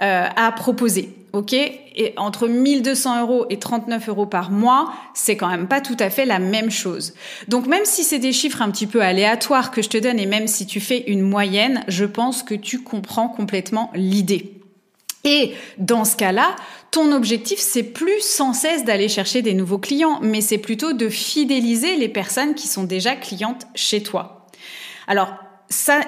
euh, 0.00 0.26
à 0.34 0.50
proposer 0.50 1.14
ok 1.32 1.52
Et 1.52 2.14
entre 2.16 2.48
1200 2.48 3.22
euros 3.22 3.46
et 3.50 3.58
39 3.58 4.08
euros 4.08 4.26
par 4.26 4.50
mois, 4.50 4.92
c'est 5.14 5.36
quand 5.36 5.48
même 5.48 5.68
pas 5.68 5.80
tout 5.80 5.96
à 5.98 6.10
fait 6.10 6.24
la 6.24 6.38
même 6.38 6.70
chose. 6.70 7.14
Donc 7.48 7.66
même 7.66 7.84
si 7.84 8.04
c'est 8.04 8.18
des 8.18 8.32
chiffres 8.32 8.62
un 8.62 8.70
petit 8.70 8.86
peu 8.86 9.02
aléatoires 9.02 9.70
que 9.70 9.82
je 9.82 9.88
te 9.88 9.98
donne 9.98 10.18
et 10.18 10.26
même 10.26 10.46
si 10.46 10.66
tu 10.66 10.80
fais 10.80 11.04
une 11.06 11.22
moyenne, 11.22 11.84
je 11.88 12.04
pense 12.04 12.42
que 12.42 12.54
tu 12.54 12.82
comprends 12.82 13.28
complètement 13.28 13.90
l'idée. 13.94 14.62
Et 15.24 15.52
dans 15.78 16.04
ce 16.04 16.16
cas-là, 16.16 16.56
ton 16.90 17.12
objectif, 17.12 17.58
c'est 17.58 17.84
plus 17.84 18.20
sans 18.20 18.52
cesse 18.52 18.84
d'aller 18.84 19.08
chercher 19.08 19.40
des 19.40 19.54
nouveaux 19.54 19.78
clients, 19.78 20.18
mais 20.20 20.40
c'est 20.40 20.58
plutôt 20.58 20.92
de 20.92 21.08
fidéliser 21.08 21.96
les 21.96 22.08
personnes 22.08 22.54
qui 22.54 22.66
sont 22.66 22.82
déjà 22.84 23.14
clientes 23.14 23.66
chez 23.74 24.02
toi. 24.02 24.48
Alors, 25.06 25.32
ça, 25.68 26.00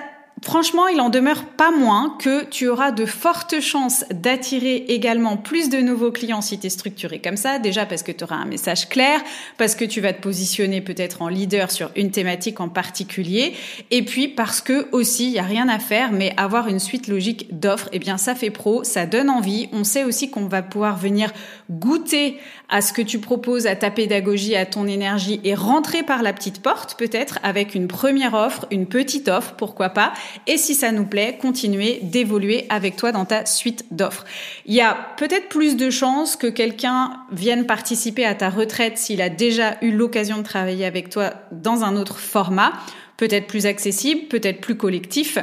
Franchement, 0.42 0.88
il 0.88 1.00
en 1.00 1.08
demeure 1.08 1.44
pas 1.46 1.70
moins 1.70 2.16
que 2.18 2.44
tu 2.44 2.68
auras 2.68 2.90
de 2.90 3.06
fortes 3.06 3.60
chances 3.60 4.04
d'attirer 4.10 4.76
également 4.88 5.36
plus 5.36 5.70
de 5.70 5.78
nouveaux 5.78 6.10
clients 6.10 6.42
si 6.42 6.58
tu 6.58 6.66
es 6.66 6.70
structuré 6.70 7.20
comme 7.20 7.36
ça. 7.36 7.58
Déjà 7.58 7.86
parce 7.86 8.02
que 8.02 8.12
tu 8.12 8.24
auras 8.24 8.36
un 8.36 8.44
message 8.44 8.88
clair, 8.88 9.22
parce 9.56 9.74
que 9.74 9.84
tu 9.84 10.00
vas 10.00 10.12
te 10.12 10.20
positionner 10.20 10.80
peut-être 10.82 11.22
en 11.22 11.28
leader 11.28 11.70
sur 11.70 11.90
une 11.96 12.10
thématique 12.10 12.60
en 12.60 12.68
particulier, 12.68 13.54
et 13.90 14.04
puis 14.04 14.28
parce 14.28 14.60
que 14.60 14.86
aussi, 14.92 15.26
il 15.26 15.32
y 15.32 15.38
a 15.38 15.44
rien 15.44 15.68
à 15.68 15.78
faire, 15.78 16.12
mais 16.12 16.34
avoir 16.36 16.68
une 16.68 16.80
suite 16.80 17.08
logique 17.08 17.58
d'offres, 17.58 17.88
eh 17.92 17.98
bien 17.98 18.18
ça 18.18 18.34
fait 18.34 18.50
pro, 18.50 18.84
ça 18.84 19.06
donne 19.06 19.30
envie. 19.30 19.68
On 19.72 19.84
sait 19.84 20.04
aussi 20.04 20.30
qu'on 20.30 20.46
va 20.46 20.62
pouvoir 20.62 20.98
venir 20.98 21.32
goûter 21.70 22.38
à 22.74 22.80
ce 22.80 22.92
que 22.92 23.02
tu 23.02 23.20
proposes, 23.20 23.68
à 23.68 23.76
ta 23.76 23.92
pédagogie, 23.92 24.56
à 24.56 24.66
ton 24.66 24.88
énergie 24.88 25.40
et 25.44 25.54
rentrer 25.54 26.02
par 26.02 26.24
la 26.24 26.32
petite 26.32 26.60
porte 26.60 26.98
peut-être 26.98 27.38
avec 27.44 27.76
une 27.76 27.86
première 27.86 28.34
offre, 28.34 28.66
une 28.72 28.86
petite 28.86 29.28
offre, 29.28 29.54
pourquoi 29.56 29.90
pas. 29.90 30.12
Et 30.48 30.56
si 30.56 30.74
ça 30.74 30.90
nous 30.90 31.04
plaît, 31.04 31.38
continuer 31.40 32.00
d'évoluer 32.02 32.66
avec 32.70 32.96
toi 32.96 33.12
dans 33.12 33.26
ta 33.26 33.46
suite 33.46 33.86
d'offres. 33.92 34.24
Il 34.66 34.74
y 34.74 34.80
a 34.80 34.98
peut-être 35.16 35.48
plus 35.48 35.76
de 35.76 35.88
chances 35.88 36.34
que 36.34 36.48
quelqu'un 36.48 37.12
vienne 37.30 37.64
participer 37.64 38.24
à 38.24 38.34
ta 38.34 38.50
retraite 38.50 38.98
s'il 38.98 39.22
a 39.22 39.28
déjà 39.28 39.76
eu 39.80 39.92
l'occasion 39.92 40.38
de 40.38 40.42
travailler 40.42 40.84
avec 40.84 41.10
toi 41.10 41.32
dans 41.52 41.84
un 41.84 41.94
autre 41.94 42.18
format 42.18 42.72
peut-être 43.16 43.46
plus 43.46 43.66
accessible, 43.66 44.22
peut-être 44.26 44.60
plus 44.60 44.76
collectif, 44.76 45.38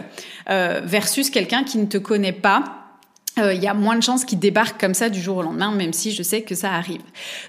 euh, 0.50 0.82
versus 0.84 1.30
quelqu'un 1.30 1.64
qui 1.64 1.78
ne 1.78 1.86
te 1.86 1.98
connaît 1.98 2.34
pas 2.34 2.81
euh, 3.40 3.54
il 3.54 3.64
y 3.64 3.68
a 3.68 3.74
moins 3.74 3.96
de 3.96 4.04
chances 4.04 4.26
qu'il 4.26 4.40
débarque 4.40 4.80
comme 4.80 4.94
ça 4.94 5.10
du 5.10 5.22
jour 5.22 5.38
au 5.38 5.42
lendemain, 5.42 5.72
même 5.72 5.94
si 5.94 6.12
je 6.12 6.22
sais 6.22 6.42
que 6.42 6.54
ça 6.54 6.74
arrive. 6.74 7.02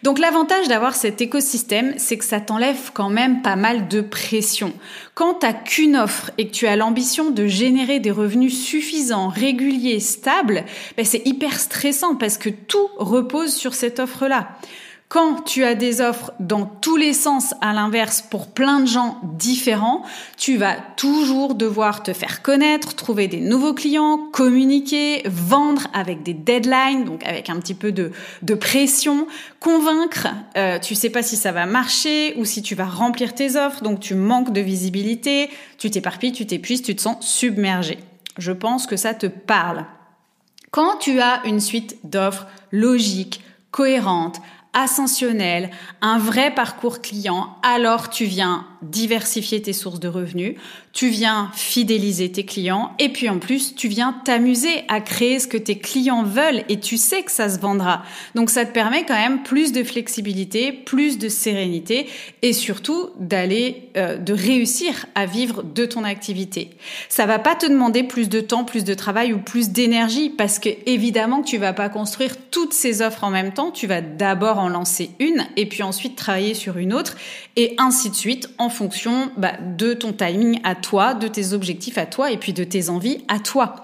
Donc 0.05 0.21
l'avantage 0.21 0.69
d'avoir 0.69 0.95
cet 0.95 1.21
écosystème, 1.21 1.95
c'est 1.97 2.17
que 2.17 2.25
ça 2.25 2.41
t'enlève 2.41 2.93
quand 2.95 3.11
même 3.11 3.43
pas 3.43 3.57
mal 3.57 3.89
de 3.89 4.01
pression. 4.01 4.73
Quand 5.15 5.35
t'as 5.35 5.53
qu'une 5.53 5.97
offre 5.97 6.31
et 6.39 6.47
que 6.47 6.53
tu 6.53 6.69
as 6.69 6.77
l'ambition 6.77 7.31
de 7.31 7.47
générer 7.49 7.99
des 7.99 8.13
revenus 8.13 8.57
suffisants, 8.57 9.29
réguliers, 9.29 9.99
stables, 9.99 10.65
ben 10.97 11.05
c'est 11.05 11.27
hyper 11.27 11.59
stressant 11.59 12.15
parce 12.15 12.39
que 12.39 12.49
tout 12.49 12.89
repose 12.97 13.53
sur 13.53 13.75
cette 13.75 13.99
offre-là. 13.99 14.51
Quand 15.13 15.43
tu 15.43 15.63
as 15.63 15.75
des 15.75 16.01
offres 16.01 16.33
dans 16.41 16.65
tous 16.65 16.97
les 16.97 17.13
sens, 17.13 17.53
à 17.61 17.75
l'inverse, 17.75 18.23
pour 18.23 18.47
plein 18.47 18.81
de 18.81 18.87
gens 18.87 19.21
différents, 19.35 20.05
tu 20.39 20.57
vas 20.57 20.75
toujours 20.97 21.55
devoir 21.55 22.03
te 22.03 22.15
faire 22.15 22.41
connaître, 22.41 22.95
trouver 22.95 23.29
des 23.29 23.43
nouveaux 23.43 23.75
clients, 23.75 24.17
communiquer, 24.33 25.21
vendre 25.27 25.87
avec 25.93 26.23
des 26.23 26.33
deadlines, 26.33 27.05
donc 27.05 27.23
avec 27.27 27.51
un 27.51 27.61
petit 27.61 27.75
peu 27.75 27.93
de, 27.93 28.11
pression, 28.55 29.27
convaincre. 29.61 30.29
Euh, 30.57 30.79
tu 30.79 30.95
sais 30.95 31.11
pas 31.11 31.23
si 31.23 31.37
ça 31.37 31.53
va 31.53 31.67
marcher 31.67 32.33
ou 32.39 32.47
si 32.47 32.63
tu 32.63 32.75
vas 32.75 32.87
remplir 32.87 33.35
tes 33.35 33.57
offres, 33.57 33.83
donc 33.83 34.01
tu 34.01 34.15
manques 34.15 34.55
de 34.55 34.63
visibilité, 34.63 35.51
tu 35.77 35.91
t'éparpilles, 35.91 36.33
tu 36.33 36.47
t'épuises, 36.47 36.81
tu 36.81 36.97
te 36.97 37.03
sens 37.03 37.19
submergé. 37.21 37.99
Je 38.39 38.53
pense 38.53 38.87
que 38.87 38.97
ça 38.97 39.13
te 39.13 39.27
parle. 39.27 39.85
Quand 40.71 40.97
tu 40.97 41.21
as 41.21 41.43
une 41.45 41.61
suite 41.61 41.99
d'offres 42.03 42.47
logiques, 42.71 43.43
cohérentes, 43.73 44.41
ascensionnel, 44.73 45.71
un 46.01 46.19
vrai 46.19 46.55
parcours 46.55 47.01
client, 47.01 47.57
alors 47.63 48.11
tu 48.11 48.25
viens 48.25 48.67
diversifier 48.83 49.63
tes 49.63 49.73
sources 49.73 50.01
de 50.01 50.09
revenus, 50.09 50.57
tu 50.93 51.09
viens 51.09 51.51
fidéliser 51.55 52.31
tes 52.31 52.45
clients 52.45 52.93
et 52.99 53.09
puis 53.09 53.29
en 53.29 53.39
plus 53.39 53.75
tu 53.75 53.89
viens 53.89 54.15
t'amuser 54.25 54.85
à 54.89 55.01
créer 55.01 55.39
ce 55.39 55.47
que 55.47 55.57
tes 55.57 55.79
clients 55.79 56.23
veulent 56.23 56.65
et 56.69 56.81
tu 56.81 56.97
sais 56.97 57.23
que 57.23 57.31
ça 57.31 57.49
se 57.49 57.59
vendra. 57.59 58.03
Donc 58.35 58.51
ça 58.51 58.65
te 58.65 58.73
permet 58.73 59.05
quand 59.05 59.15
même 59.15 59.43
plus 59.43 59.73
de 59.73 59.83
flexibilité, 59.83 60.73
plus 60.73 61.19
de 61.19 61.29
sérénité 61.29 62.07
et 62.43 62.53
surtout 62.53 63.11
d'aller 63.19 63.89
euh, 63.97 64.19
de 64.19 64.33
réussir 64.33 65.07
à 65.15 65.27
vivre 65.27 65.63
de 65.63 65.87
ton 65.87 66.05
activité. 66.05 66.71
Ça 67.09 67.27
va 67.27 67.39
pas 67.39 67.55
te 67.55 67.67
demander 67.67 68.03
plus 68.03 68.29
de 68.29 68.41
temps, 68.41 68.65
plus 68.65 68.85
de 68.85 68.95
travail 68.95 69.33
ou 69.33 69.39
plus 69.39 69.71
d'énergie 69.71 70.31
parce 70.31 70.59
que 70.59 70.69
évidemment 70.87 71.43
que 71.43 71.49
tu 71.49 71.59
vas 71.59 71.73
pas 71.73 71.89
construire 71.89 72.37
toutes 72.51 72.73
ces 72.73 73.03
offres 73.03 73.25
en 73.25 73.31
même 73.31 73.53
temps, 73.53 73.71
tu 73.71 73.87
vas 73.87 74.01
d'abord 74.01 74.59
en 74.59 74.69
lancer 74.69 75.11
une 75.19 75.47
et 75.57 75.67
puis 75.67 75.83
ensuite 75.83 76.17
travailler 76.17 76.55
sur 76.55 76.77
une 76.77 76.93
autre 76.93 77.17
et 77.57 77.75
ainsi 77.79 78.11
de 78.11 78.15
suite 78.15 78.51
en 78.59 78.69
fonction 78.73 79.31
bah, 79.37 79.53
de 79.77 79.95
ton 79.95 80.13
timing 80.13 80.61
à 80.65 80.75
toi, 80.75 81.15
de 81.15 81.29
tes 81.29 81.53
objectifs 81.53 81.99
à 81.99 82.07
toi 82.07 82.31
et 82.31 82.37
puis 82.37 82.53
de 82.53 82.65
tes 82.65 82.89
envies 82.89 83.25
à 83.29 83.39
toi. 83.39 83.77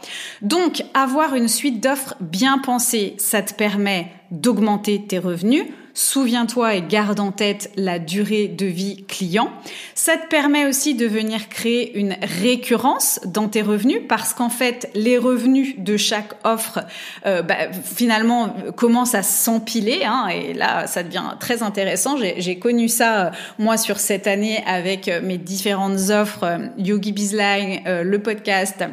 Donc 0.43 0.85
avoir 0.95 1.35
une 1.35 1.49
suite 1.49 1.83
d'offres 1.83 2.15
bien 2.21 2.59
pensées, 2.59 3.15
ça 3.19 3.43
te 3.43 3.55
permet 3.55 4.11
d'augmenter 4.31 5.07
tes 5.07 5.19
revenus, 5.19 5.65
Souviens-toi 5.99 6.77
et 6.77 6.83
garde 6.83 7.19
en 7.19 7.33
tête 7.33 7.73
la 7.75 7.99
durée 7.99 8.47
de 8.47 8.67
vie 8.67 9.05
client. 9.09 9.51
Ça 9.97 10.17
te 10.17 10.29
permet 10.29 10.65
aussi 10.65 10.95
de 10.95 11.07
venir 11.07 11.49
créer 11.49 11.99
une 11.99 12.15
récurrence 12.23 13.19
dans 13.25 13.49
tes 13.49 13.63
revenus 13.63 14.03
parce 14.09 14.33
qu'en 14.33 14.49
fait, 14.49 14.91
les 14.95 15.19
revenus 15.19 15.75
de 15.77 15.97
chaque 15.97 16.35
offre, 16.45 16.85
euh, 17.27 17.43
bah, 17.43 17.73
finalement, 17.83 18.55
commencent 18.77 19.17
à 19.17 19.25
s'empiler. 19.25 20.03
Hein, 20.05 20.29
et 20.29 20.55
là, 20.55 20.87
ça 20.87 21.03
devient 21.03 21.35
très 21.41 21.65
intéressant. 21.65 22.17
J'ai 22.17 22.61
connu 22.61 22.87
ça, 22.87 23.27
euh, 23.27 23.31
moi, 23.59 23.77
sur 23.77 23.99
cette 23.99 24.29
année 24.29 24.63
avec 24.69 25.09
euh, 25.09 25.21
mes 25.21 25.37
différentes 25.37 26.11
offres, 26.11 26.61
Yogi 26.79 27.11
Bizline, 27.11 27.81
le 27.85 28.19
podcast 28.21 28.85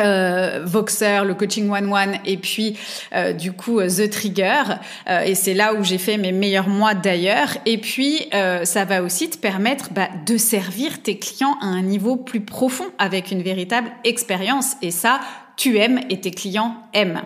euh, 0.00 0.62
Voxer, 0.64 1.22
le 1.24 1.34
coaching 1.34 1.70
one 1.70 1.92
one 1.92 2.18
et 2.24 2.36
puis 2.36 2.76
euh, 3.14 3.32
du 3.32 3.52
coup 3.52 3.80
euh, 3.80 3.88
The 3.88 4.10
Trigger. 4.10 4.62
Euh, 5.08 5.20
et 5.22 5.34
c'est 5.34 5.54
là 5.54 5.74
où 5.74 5.84
j'ai 5.84 5.98
fait 5.98 6.16
mes 6.16 6.32
meilleurs 6.32 6.68
mois 6.68 6.94
d'ailleurs. 6.94 7.56
Et 7.66 7.78
puis 7.78 8.28
ça 8.64 8.84
va 8.84 9.02
aussi 9.02 9.30
te 9.30 9.38
permettre 9.38 9.92
bah, 9.92 10.08
de 10.26 10.36
servir 10.36 11.02
tes 11.02 11.18
clients 11.18 11.56
à 11.60 11.66
un 11.66 11.82
niveau 11.82 12.16
plus 12.16 12.40
profond 12.40 12.86
avec 12.98 13.30
une 13.30 13.42
véritable 13.42 13.88
expérience. 14.04 14.76
Et 14.82 14.90
ça 14.90 15.20
tu 15.56 15.78
aimes 15.78 16.00
et 16.10 16.20
tes 16.20 16.30
clients 16.30 16.76
aiment. 16.92 17.22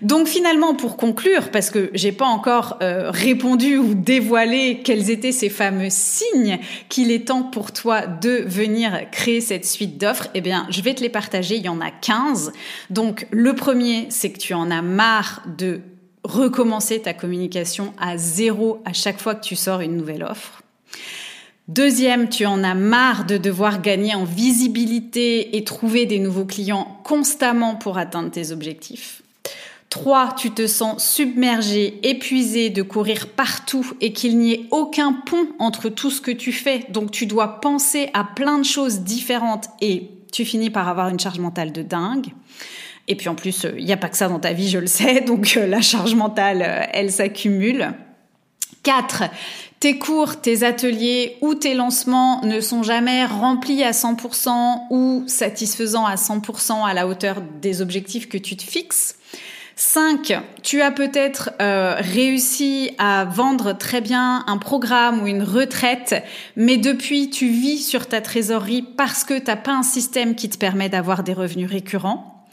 Donc 0.00 0.26
finalement, 0.26 0.74
pour 0.74 0.96
conclure, 0.96 1.50
parce 1.50 1.70
que 1.70 1.90
j'ai 1.94 2.12
pas 2.12 2.26
encore 2.26 2.78
euh, 2.82 3.10
répondu 3.10 3.78
ou 3.78 3.94
dévoilé 3.94 4.80
quels 4.84 5.10
étaient 5.10 5.32
ces 5.32 5.48
fameux 5.48 5.90
signes 5.90 6.58
qu'il 6.88 7.10
est 7.10 7.28
temps 7.28 7.42
pour 7.42 7.72
toi 7.72 8.06
de 8.06 8.42
venir 8.46 9.10
créer 9.10 9.40
cette 9.40 9.66
suite 9.66 9.98
d'offres, 9.98 10.28
eh 10.34 10.40
bien, 10.40 10.66
je 10.70 10.80
vais 10.80 10.94
te 10.94 11.02
les 11.02 11.08
partager. 11.08 11.56
Il 11.56 11.64
y 11.64 11.68
en 11.68 11.80
a 11.80 11.90
15. 11.90 12.52
Donc 12.90 13.26
le 13.30 13.54
premier, 13.54 14.06
c'est 14.10 14.30
que 14.30 14.38
tu 14.38 14.54
en 14.54 14.70
as 14.70 14.82
marre 14.82 15.42
de 15.58 15.80
recommencer 16.24 17.00
ta 17.00 17.14
communication 17.14 17.92
à 17.98 18.16
zéro 18.16 18.80
à 18.84 18.92
chaque 18.92 19.20
fois 19.20 19.34
que 19.34 19.44
tu 19.44 19.56
sors 19.56 19.80
une 19.80 19.96
nouvelle 19.96 20.22
offre. 20.22 20.62
Deuxième, 21.68 22.28
tu 22.28 22.44
en 22.44 22.64
as 22.64 22.74
marre 22.74 23.24
de 23.24 23.36
devoir 23.38 23.80
gagner 23.80 24.14
en 24.14 24.24
visibilité 24.24 25.56
et 25.56 25.64
trouver 25.64 26.06
des 26.06 26.18
nouveaux 26.18 26.44
clients 26.44 27.00
constamment 27.04 27.76
pour 27.76 27.98
atteindre 27.98 28.30
tes 28.30 28.50
objectifs. 28.50 29.22
3. 29.92 30.34
Tu 30.38 30.50
te 30.52 30.66
sens 30.66 31.04
submergé, 31.04 32.00
épuisé 32.02 32.70
de 32.70 32.80
courir 32.80 33.28
partout 33.28 33.86
et 34.00 34.14
qu'il 34.14 34.38
n'y 34.38 34.52
ait 34.52 34.66
aucun 34.70 35.12
pont 35.12 35.48
entre 35.58 35.90
tout 35.90 36.10
ce 36.10 36.22
que 36.22 36.30
tu 36.30 36.50
fais. 36.50 36.86
Donc 36.88 37.10
tu 37.10 37.26
dois 37.26 37.60
penser 37.60 38.08
à 38.14 38.24
plein 38.24 38.58
de 38.58 38.64
choses 38.64 39.00
différentes 39.00 39.68
et 39.82 40.08
tu 40.32 40.46
finis 40.46 40.70
par 40.70 40.88
avoir 40.88 41.10
une 41.10 41.20
charge 41.20 41.38
mentale 41.38 41.72
de 41.72 41.82
dingue. 41.82 42.28
Et 43.06 43.16
puis 43.16 43.28
en 43.28 43.34
plus, 43.34 43.66
il 43.76 43.84
n'y 43.84 43.92
a 43.92 43.98
pas 43.98 44.08
que 44.08 44.16
ça 44.16 44.28
dans 44.28 44.38
ta 44.38 44.54
vie, 44.54 44.70
je 44.70 44.78
le 44.78 44.86
sais, 44.86 45.20
donc 45.26 45.58
euh, 45.58 45.66
la 45.66 45.82
charge 45.82 46.14
mentale, 46.14 46.62
euh, 46.66 46.86
elle 46.94 47.12
s'accumule. 47.12 47.92
4. 48.84 49.24
Tes 49.78 49.98
cours, 49.98 50.40
tes 50.40 50.62
ateliers 50.62 51.36
ou 51.42 51.54
tes 51.54 51.74
lancements 51.74 52.42
ne 52.46 52.60
sont 52.62 52.82
jamais 52.82 53.26
remplis 53.26 53.84
à 53.84 53.90
100% 53.90 54.86
ou 54.88 55.24
satisfaisants 55.26 56.06
à 56.06 56.14
100% 56.14 56.82
à 56.82 56.94
la 56.94 57.06
hauteur 57.06 57.42
des 57.60 57.82
objectifs 57.82 58.28
que 58.28 58.38
tu 58.38 58.56
te 58.56 58.62
fixes. 58.62 59.16
5. 59.76 60.40
Tu 60.62 60.80
as 60.82 60.90
peut-être 60.90 61.50
euh, 61.60 61.96
réussi 61.98 62.90
à 62.98 63.24
vendre 63.24 63.76
très 63.76 64.00
bien 64.00 64.44
un 64.46 64.58
programme 64.58 65.22
ou 65.22 65.26
une 65.26 65.42
retraite, 65.42 66.22
mais 66.56 66.76
depuis 66.76 67.30
tu 67.30 67.48
vis 67.48 67.78
sur 67.78 68.06
ta 68.06 68.20
trésorerie 68.20 68.82
parce 68.82 69.24
que 69.24 69.38
tu 69.38 69.46
n'as 69.46 69.56
pas 69.56 69.72
un 69.72 69.82
système 69.82 70.34
qui 70.34 70.48
te 70.48 70.58
permet 70.58 70.88
d'avoir 70.88 71.22
des 71.22 71.32
revenus 71.32 71.70
récurrents. 71.70 72.46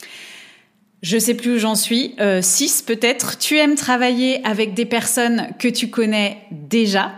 Je 1.02 1.18
sais 1.18 1.34
plus 1.34 1.56
où 1.56 1.60
j'en 1.60 1.76
suis. 1.76 2.16
6 2.18 2.20
euh, 2.20 2.86
peut-être. 2.86 3.38
Tu 3.38 3.58
aimes 3.58 3.76
travailler 3.76 4.46
avec 4.46 4.74
des 4.74 4.86
personnes 4.86 5.48
que 5.58 5.68
tu 5.68 5.90
connais 5.90 6.40
déjà. 6.52 7.14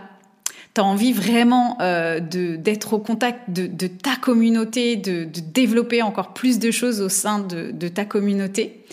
Tu 0.74 0.80
as 0.80 0.84
envie 0.84 1.12
vraiment 1.12 1.78
euh, 1.80 2.20
d'être 2.20 2.94
au 2.94 2.98
contact 2.98 3.50
de, 3.50 3.86
ta 3.88 4.16
communauté, 4.16 4.96
de, 4.96 5.24
développer 5.24 6.00
encore 6.00 6.32
plus 6.32 6.58
de 6.58 6.70
choses 6.70 7.00
au 7.00 7.08
sein 7.08 7.40
de 7.40 7.88
ta 7.88 8.04
communauté. 8.04 8.84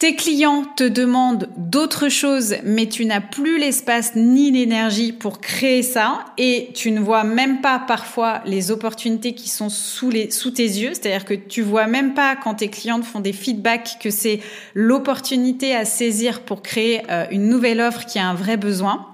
Tes 0.00 0.16
clients 0.16 0.64
te 0.64 0.84
demandent 0.84 1.50
d'autres 1.58 2.08
choses, 2.08 2.54
mais 2.64 2.86
tu 2.86 3.04
n'as 3.04 3.20
plus 3.20 3.58
l'espace 3.58 4.16
ni 4.16 4.50
l'énergie 4.50 5.12
pour 5.12 5.42
créer 5.42 5.82
ça 5.82 6.24
et 6.38 6.70
tu 6.74 6.90
ne 6.90 7.00
vois 7.00 7.22
même 7.22 7.60
pas 7.60 7.78
parfois 7.78 8.40
les 8.46 8.70
opportunités 8.70 9.34
qui 9.34 9.50
sont 9.50 9.68
sous, 9.68 10.08
les, 10.08 10.30
sous 10.30 10.52
tes 10.52 10.62
yeux. 10.62 10.94
C'est-à-dire 10.94 11.26
que 11.26 11.34
tu 11.34 11.60
vois 11.60 11.86
même 11.86 12.14
pas 12.14 12.34
quand 12.34 12.54
tes 12.54 12.68
clients 12.68 13.02
font 13.02 13.20
des 13.20 13.34
feedbacks 13.34 13.98
que 14.00 14.08
c'est 14.08 14.40
l'opportunité 14.72 15.76
à 15.76 15.84
saisir 15.84 16.46
pour 16.46 16.62
créer 16.62 17.02
euh, 17.10 17.26
une 17.30 17.50
nouvelle 17.50 17.82
offre 17.82 18.06
qui 18.06 18.18
a 18.18 18.26
un 18.26 18.34
vrai 18.34 18.56
besoin. 18.56 19.06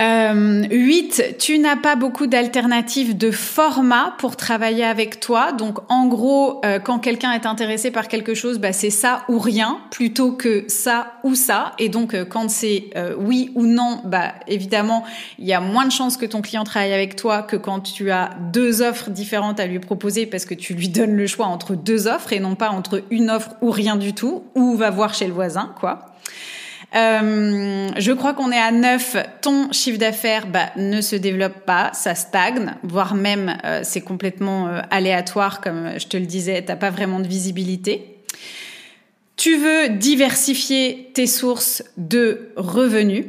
Euh, 0.00 0.64
8, 0.70 1.36
tu 1.40 1.58
n'as 1.58 1.74
pas 1.74 1.96
beaucoup 1.96 2.28
d'alternatives 2.28 3.16
de 3.16 3.32
format 3.32 4.14
pour 4.18 4.36
travailler 4.36 4.84
avec 4.84 5.18
toi. 5.18 5.50
Donc 5.50 5.78
en 5.88 6.06
gros, 6.06 6.60
euh, 6.64 6.78
quand 6.78 7.00
quelqu'un 7.00 7.32
est 7.32 7.46
intéressé 7.46 7.90
par 7.90 8.06
quelque 8.06 8.34
chose, 8.34 8.60
bah, 8.60 8.72
c'est 8.72 8.90
ça 8.90 9.22
ou 9.28 9.40
rien 9.40 9.80
plutôt 9.90 10.32
que 10.32 10.64
ça 10.68 11.14
ou 11.24 11.34
ça. 11.34 11.72
Et 11.80 11.88
donc 11.88 12.14
euh, 12.14 12.24
quand 12.24 12.48
c'est 12.48 12.90
euh, 12.96 13.14
oui 13.18 13.50
ou 13.56 13.66
non, 13.66 14.00
bah 14.04 14.34
évidemment, 14.46 15.04
il 15.38 15.46
y 15.46 15.52
a 15.52 15.60
moins 15.60 15.86
de 15.86 15.92
chances 15.92 16.16
que 16.16 16.26
ton 16.26 16.42
client 16.42 16.62
travaille 16.62 16.94
avec 16.94 17.16
toi 17.16 17.42
que 17.42 17.56
quand 17.56 17.80
tu 17.80 18.12
as 18.12 18.30
deux 18.52 18.82
offres 18.82 19.10
différentes 19.10 19.58
à 19.58 19.66
lui 19.66 19.80
proposer 19.80 20.26
parce 20.26 20.44
que 20.44 20.54
tu 20.54 20.74
lui 20.74 20.88
donnes 20.88 21.16
le 21.16 21.26
choix 21.26 21.46
entre 21.46 21.74
deux 21.74 22.06
offres 22.06 22.32
et 22.32 22.38
non 22.38 22.54
pas 22.54 22.70
entre 22.70 23.02
une 23.10 23.30
offre 23.30 23.56
ou 23.62 23.70
rien 23.72 23.96
du 23.96 24.12
tout 24.12 24.44
ou 24.54 24.76
va 24.76 24.90
voir 24.90 25.12
chez 25.14 25.26
le 25.26 25.32
voisin, 25.32 25.74
quoi. 25.80 26.06
Euh, 26.94 27.90
je 27.96 28.12
crois 28.12 28.32
qu'on 28.32 28.50
est 28.50 28.58
à 28.58 28.72
9. 28.72 29.16
Ton 29.42 29.72
chiffre 29.72 29.98
d'affaires 29.98 30.46
bah, 30.46 30.70
ne 30.76 31.00
se 31.00 31.16
développe 31.16 31.64
pas, 31.66 31.90
ça 31.92 32.14
stagne, 32.14 32.74
voire 32.82 33.14
même 33.14 33.58
euh, 33.64 33.80
c'est 33.84 34.00
complètement 34.00 34.68
euh, 34.68 34.80
aléatoire, 34.90 35.60
comme 35.60 35.98
je 35.98 36.06
te 36.06 36.16
le 36.16 36.26
disais, 36.26 36.62
t'as 36.62 36.76
pas 36.76 36.90
vraiment 36.90 37.20
de 37.20 37.28
visibilité. 37.28 38.16
Tu 39.36 39.56
veux 39.56 39.90
diversifier 39.90 41.10
tes 41.14 41.26
sources 41.26 41.84
de 41.96 42.50
revenus. 42.56 43.26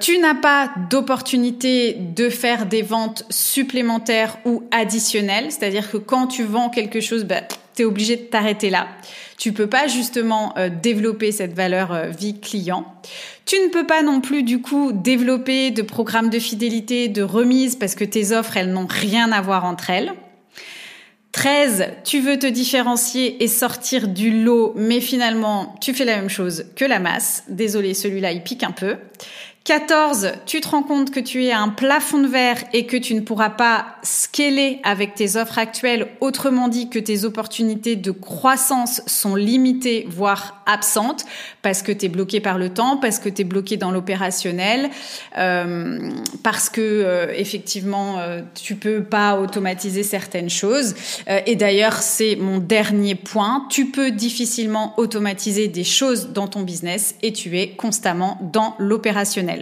Tu 0.00 0.18
n'as 0.20 0.34
pas 0.40 0.70
d'opportunité 0.88 1.94
de 1.94 2.30
faire 2.30 2.64
des 2.64 2.80
ventes 2.80 3.24
supplémentaires 3.28 4.38
ou 4.46 4.62
additionnelles, 4.70 5.50
c'est-à-dire 5.50 5.90
que 5.90 5.98
quand 5.98 6.28
tu 6.28 6.44
vends 6.44 6.70
quelque 6.70 7.00
chose, 7.00 7.24
bah, 7.24 7.42
tu 7.74 7.82
es 7.82 7.84
obligé 7.84 8.16
de 8.16 8.22
t'arrêter 8.22 8.70
là. 8.70 8.86
Tu 9.36 9.52
peux 9.52 9.66
pas 9.66 9.86
justement 9.88 10.54
euh, 10.56 10.68
développer 10.68 11.32
cette 11.32 11.54
valeur 11.54 11.92
euh, 11.92 12.08
vie 12.08 12.40
client. 12.40 12.86
Tu 13.46 13.56
ne 13.56 13.68
peux 13.68 13.86
pas 13.86 14.02
non 14.02 14.20
plus 14.20 14.42
du 14.42 14.60
coup 14.60 14.92
développer 14.92 15.70
de 15.70 15.82
programmes 15.82 16.30
de 16.30 16.38
fidélité, 16.38 17.08
de 17.08 17.22
remise 17.22 17.76
parce 17.76 17.94
que 17.94 18.04
tes 18.04 18.32
offres, 18.32 18.56
elles 18.56 18.72
n'ont 18.72 18.86
rien 18.88 19.32
à 19.32 19.40
voir 19.40 19.64
entre 19.64 19.90
elles. 19.90 20.12
13, 21.32 21.86
tu 22.04 22.20
veux 22.20 22.38
te 22.38 22.46
différencier 22.46 23.42
et 23.42 23.48
sortir 23.48 24.06
du 24.06 24.44
lot, 24.44 24.72
mais 24.76 25.00
finalement, 25.00 25.74
tu 25.80 25.92
fais 25.92 26.04
la 26.04 26.14
même 26.14 26.28
chose 26.28 26.66
que 26.76 26.84
la 26.84 27.00
masse. 27.00 27.42
Désolé, 27.48 27.92
celui-là, 27.92 28.30
il 28.30 28.42
pique 28.42 28.62
un 28.62 28.70
peu. 28.70 28.96
14, 29.64 30.32
tu 30.44 30.60
te 30.60 30.68
rends 30.68 30.82
compte 30.82 31.10
que 31.10 31.20
tu 31.20 31.46
es 31.46 31.50
à 31.50 31.58
un 31.58 31.70
plafond 31.70 32.18
de 32.18 32.28
verre 32.28 32.62
et 32.74 32.84
que 32.84 32.98
tu 32.98 33.14
ne 33.14 33.22
pourras 33.22 33.48
pas 33.48 33.86
scaler 34.02 34.78
avec 34.84 35.14
tes 35.14 35.36
offres 35.36 35.58
actuelles, 35.58 36.08
autrement 36.20 36.68
dit 36.68 36.90
que 36.90 36.98
tes 36.98 37.24
opportunités 37.24 37.96
de 37.96 38.10
croissance 38.10 39.00
sont 39.06 39.34
limitées, 39.36 40.06
voire 40.06 40.62
absentes, 40.66 41.24
parce 41.62 41.80
que 41.80 41.92
tu 41.92 42.04
es 42.04 42.08
bloqué 42.10 42.40
par 42.40 42.58
le 42.58 42.68
temps, 42.74 42.98
parce 42.98 43.18
que 43.18 43.30
tu 43.30 43.40
es 43.40 43.44
bloqué 43.44 43.78
dans 43.78 43.90
l'opérationnel, 43.90 44.90
euh, 45.38 46.10
parce 46.42 46.68
que 46.68 46.82
euh, 46.82 47.32
effectivement 47.34 48.18
euh, 48.18 48.42
tu 48.54 48.74
peux 48.74 49.02
pas 49.02 49.40
automatiser 49.40 50.02
certaines 50.02 50.50
choses. 50.50 50.94
Euh, 51.26 51.40
et 51.46 51.56
d'ailleurs, 51.56 52.02
c'est 52.02 52.36
mon 52.36 52.58
dernier 52.58 53.14
point, 53.14 53.66
tu 53.70 53.86
peux 53.86 54.10
difficilement 54.10 54.92
automatiser 54.98 55.68
des 55.68 55.84
choses 55.84 56.34
dans 56.34 56.48
ton 56.48 56.60
business 56.60 57.14
et 57.22 57.32
tu 57.32 57.58
es 57.58 57.70
constamment 57.70 58.38
dans 58.52 58.74
l'opérationnel. 58.78 59.53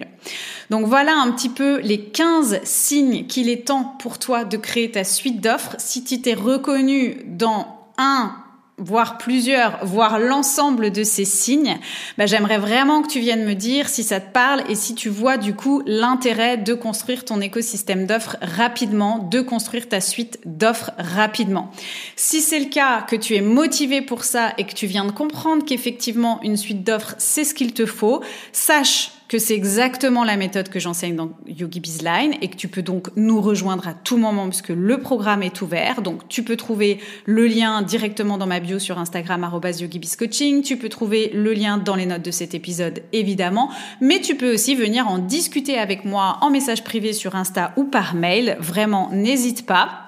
Donc 0.70 0.87
voilà 0.87 1.14
un 1.14 1.31
petit 1.33 1.48
peu 1.48 1.81
les 1.81 2.00
15 2.00 2.61
signes 2.64 3.26
qu'il 3.26 3.48
est 3.48 3.66
temps 3.66 3.96
pour 3.98 4.18
toi 4.18 4.44
de 4.44 4.57
créer 4.57 4.90
ta 4.90 5.05
suite 5.05 5.40
d'offres. 5.40 5.76
Si 5.78 6.05
tu 6.05 6.20
t'es 6.20 6.35
reconnu 6.35 7.22
dans 7.26 7.66
un 7.98 8.37
voire 8.78 9.18
plusieurs, 9.18 9.85
voire 9.85 10.18
l'ensemble 10.18 10.90
de 10.90 11.05
ces 11.05 11.24
signes, 11.24 11.78
bah, 12.18 12.26
j'aimerais 12.26 12.59
vraiment 12.59 13.02
que 13.02 13.09
tu 13.09 13.20
viennes 13.20 13.44
me 13.44 13.55
dire 13.55 13.88
si 13.88 14.02
ça 14.02 14.20
te 14.20 14.33
parle 14.33 14.64
et 14.68 14.74
si 14.74 14.94
tu 14.94 15.09
vois 15.09 15.37
du 15.37 15.55
coup 15.55 15.83
l'intérêt 15.87 16.57
de 16.57 16.74
construire 16.74 17.24
ton 17.24 17.40
écosystème 17.40 18.07
d'offres 18.07 18.37
rapidement, 18.40 19.18
de 19.18 19.40
construire 19.40 19.88
ta 19.88 20.00
suite 20.00 20.38
d'offres 20.44 20.90
rapidement. 20.98 21.70
Si 22.16 22.40
c'est 22.40 22.59
le 22.59 22.70
cas, 22.70 23.02
que 23.02 23.16
tu 23.16 23.35
es 23.35 23.40
motivé 23.40 24.02
pour 24.02 24.24
ça 24.24 24.52
et 24.59 24.64
que 24.64 24.74
tu 24.74 24.87
viens 24.87 25.05
de 25.05 25.12
comprendre 25.12 25.64
qu'effectivement 25.64 26.40
une 26.42 26.57
suite 26.57 26.83
d'offres, 26.83 27.14
c'est 27.18 27.44
ce 27.44 27.55
qu'il 27.55 27.74
te 27.74 27.87
faut, 27.87 28.22
sache 28.52 29.12
que 29.32 29.38
c'est 29.38 29.54
exactement 29.54 30.24
la 30.24 30.36
méthode 30.36 30.68
que 30.68 30.78
j'enseigne 30.78 31.16
dans 31.16 31.30
Yogi 31.46 31.80
Bizline 31.80 32.34
et 32.42 32.48
que 32.48 32.56
tu 32.56 32.68
peux 32.68 32.82
donc 32.82 33.08
nous 33.16 33.40
rejoindre 33.40 33.88
à 33.88 33.94
tout 33.94 34.18
moment 34.18 34.46
puisque 34.46 34.68
le 34.68 35.00
programme 35.00 35.42
est 35.42 35.62
ouvert. 35.62 36.02
Donc 36.02 36.28
tu 36.28 36.42
peux 36.42 36.56
trouver 36.56 36.98
le 37.24 37.46
lien 37.46 37.80
directement 37.80 38.36
dans 38.36 38.46
ma 38.46 38.60
bio 38.60 38.78
sur 38.78 38.98
Instagram 38.98 39.48
@yogibizcoaching, 39.64 40.60
tu 40.60 40.76
peux 40.76 40.90
trouver 40.90 41.30
le 41.32 41.54
lien 41.54 41.78
dans 41.78 41.96
les 41.96 42.04
notes 42.04 42.20
de 42.20 42.30
cet 42.30 42.52
épisode 42.52 43.04
évidemment, 43.14 43.70
mais 44.02 44.20
tu 44.20 44.34
peux 44.34 44.52
aussi 44.52 44.74
venir 44.74 45.08
en 45.08 45.16
discuter 45.16 45.78
avec 45.78 46.04
moi 46.04 46.36
en 46.42 46.50
message 46.50 46.84
privé 46.84 47.14
sur 47.14 47.34
Insta 47.34 47.72
ou 47.78 47.84
par 47.84 48.14
mail. 48.14 48.58
Vraiment, 48.60 49.08
n'hésite 49.12 49.64
pas. 49.64 50.01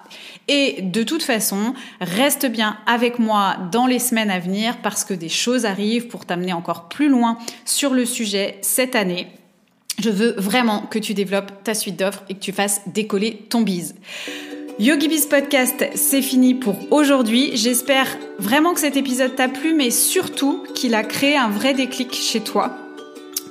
Et 0.48 0.82
de 0.82 1.02
toute 1.02 1.22
façon, 1.22 1.74
reste 2.00 2.46
bien 2.46 2.76
avec 2.86 3.18
moi 3.18 3.56
dans 3.72 3.86
les 3.86 3.98
semaines 3.98 4.30
à 4.30 4.38
venir 4.38 4.78
parce 4.82 5.04
que 5.04 5.14
des 5.14 5.28
choses 5.28 5.64
arrivent 5.64 6.08
pour 6.08 6.26
t'amener 6.26 6.52
encore 6.52 6.88
plus 6.88 7.08
loin 7.08 7.38
sur 7.64 7.94
le 7.94 8.04
sujet 8.04 8.58
cette 8.60 8.94
année. 8.94 9.28
Je 9.98 10.10
veux 10.10 10.34
vraiment 10.36 10.82
que 10.82 10.98
tu 10.98 11.14
développes 11.14 11.62
ta 11.62 11.72
suite 11.72 11.98
d'offres 11.98 12.24
et 12.28 12.34
que 12.34 12.40
tu 12.40 12.52
fasses 12.52 12.82
décoller 12.86 13.46
ton 13.48 13.62
bise. 13.62 13.94
YogiBiz 14.80 15.26
Podcast, 15.26 15.84
c'est 15.94 16.20
fini 16.20 16.54
pour 16.54 16.76
aujourd'hui. 16.92 17.52
J'espère 17.54 18.08
vraiment 18.40 18.74
que 18.74 18.80
cet 18.80 18.96
épisode 18.96 19.36
t'a 19.36 19.48
plu, 19.48 19.72
mais 19.72 19.90
surtout 19.90 20.64
qu'il 20.74 20.96
a 20.96 21.04
créé 21.04 21.36
un 21.36 21.48
vrai 21.48 21.74
déclic 21.74 22.12
chez 22.12 22.40
toi, 22.40 22.76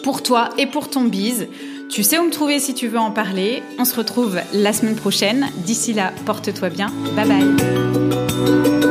pour 0.04 0.22
toi 0.22 0.50
et 0.58 0.68
pour 0.68 0.90
ton 0.90 1.06
bise. 1.06 1.48
Tu 1.90 2.04
sais 2.04 2.18
où 2.18 2.26
me 2.26 2.32
trouver 2.32 2.60
si 2.60 2.74
tu 2.74 2.88
veux 2.88 3.00
en 3.00 3.12
parler. 3.12 3.62
On 3.78 3.86
se 3.86 3.96
retrouve 3.96 4.40
la 4.54 4.74
semaine 4.74 4.96
prochaine. 4.96 5.48
D'ici 5.58 5.94
là, 5.94 6.12
porte-toi 6.26 6.70
bien. 6.70 6.92
Bye 7.16 7.28
bye. 7.28 8.83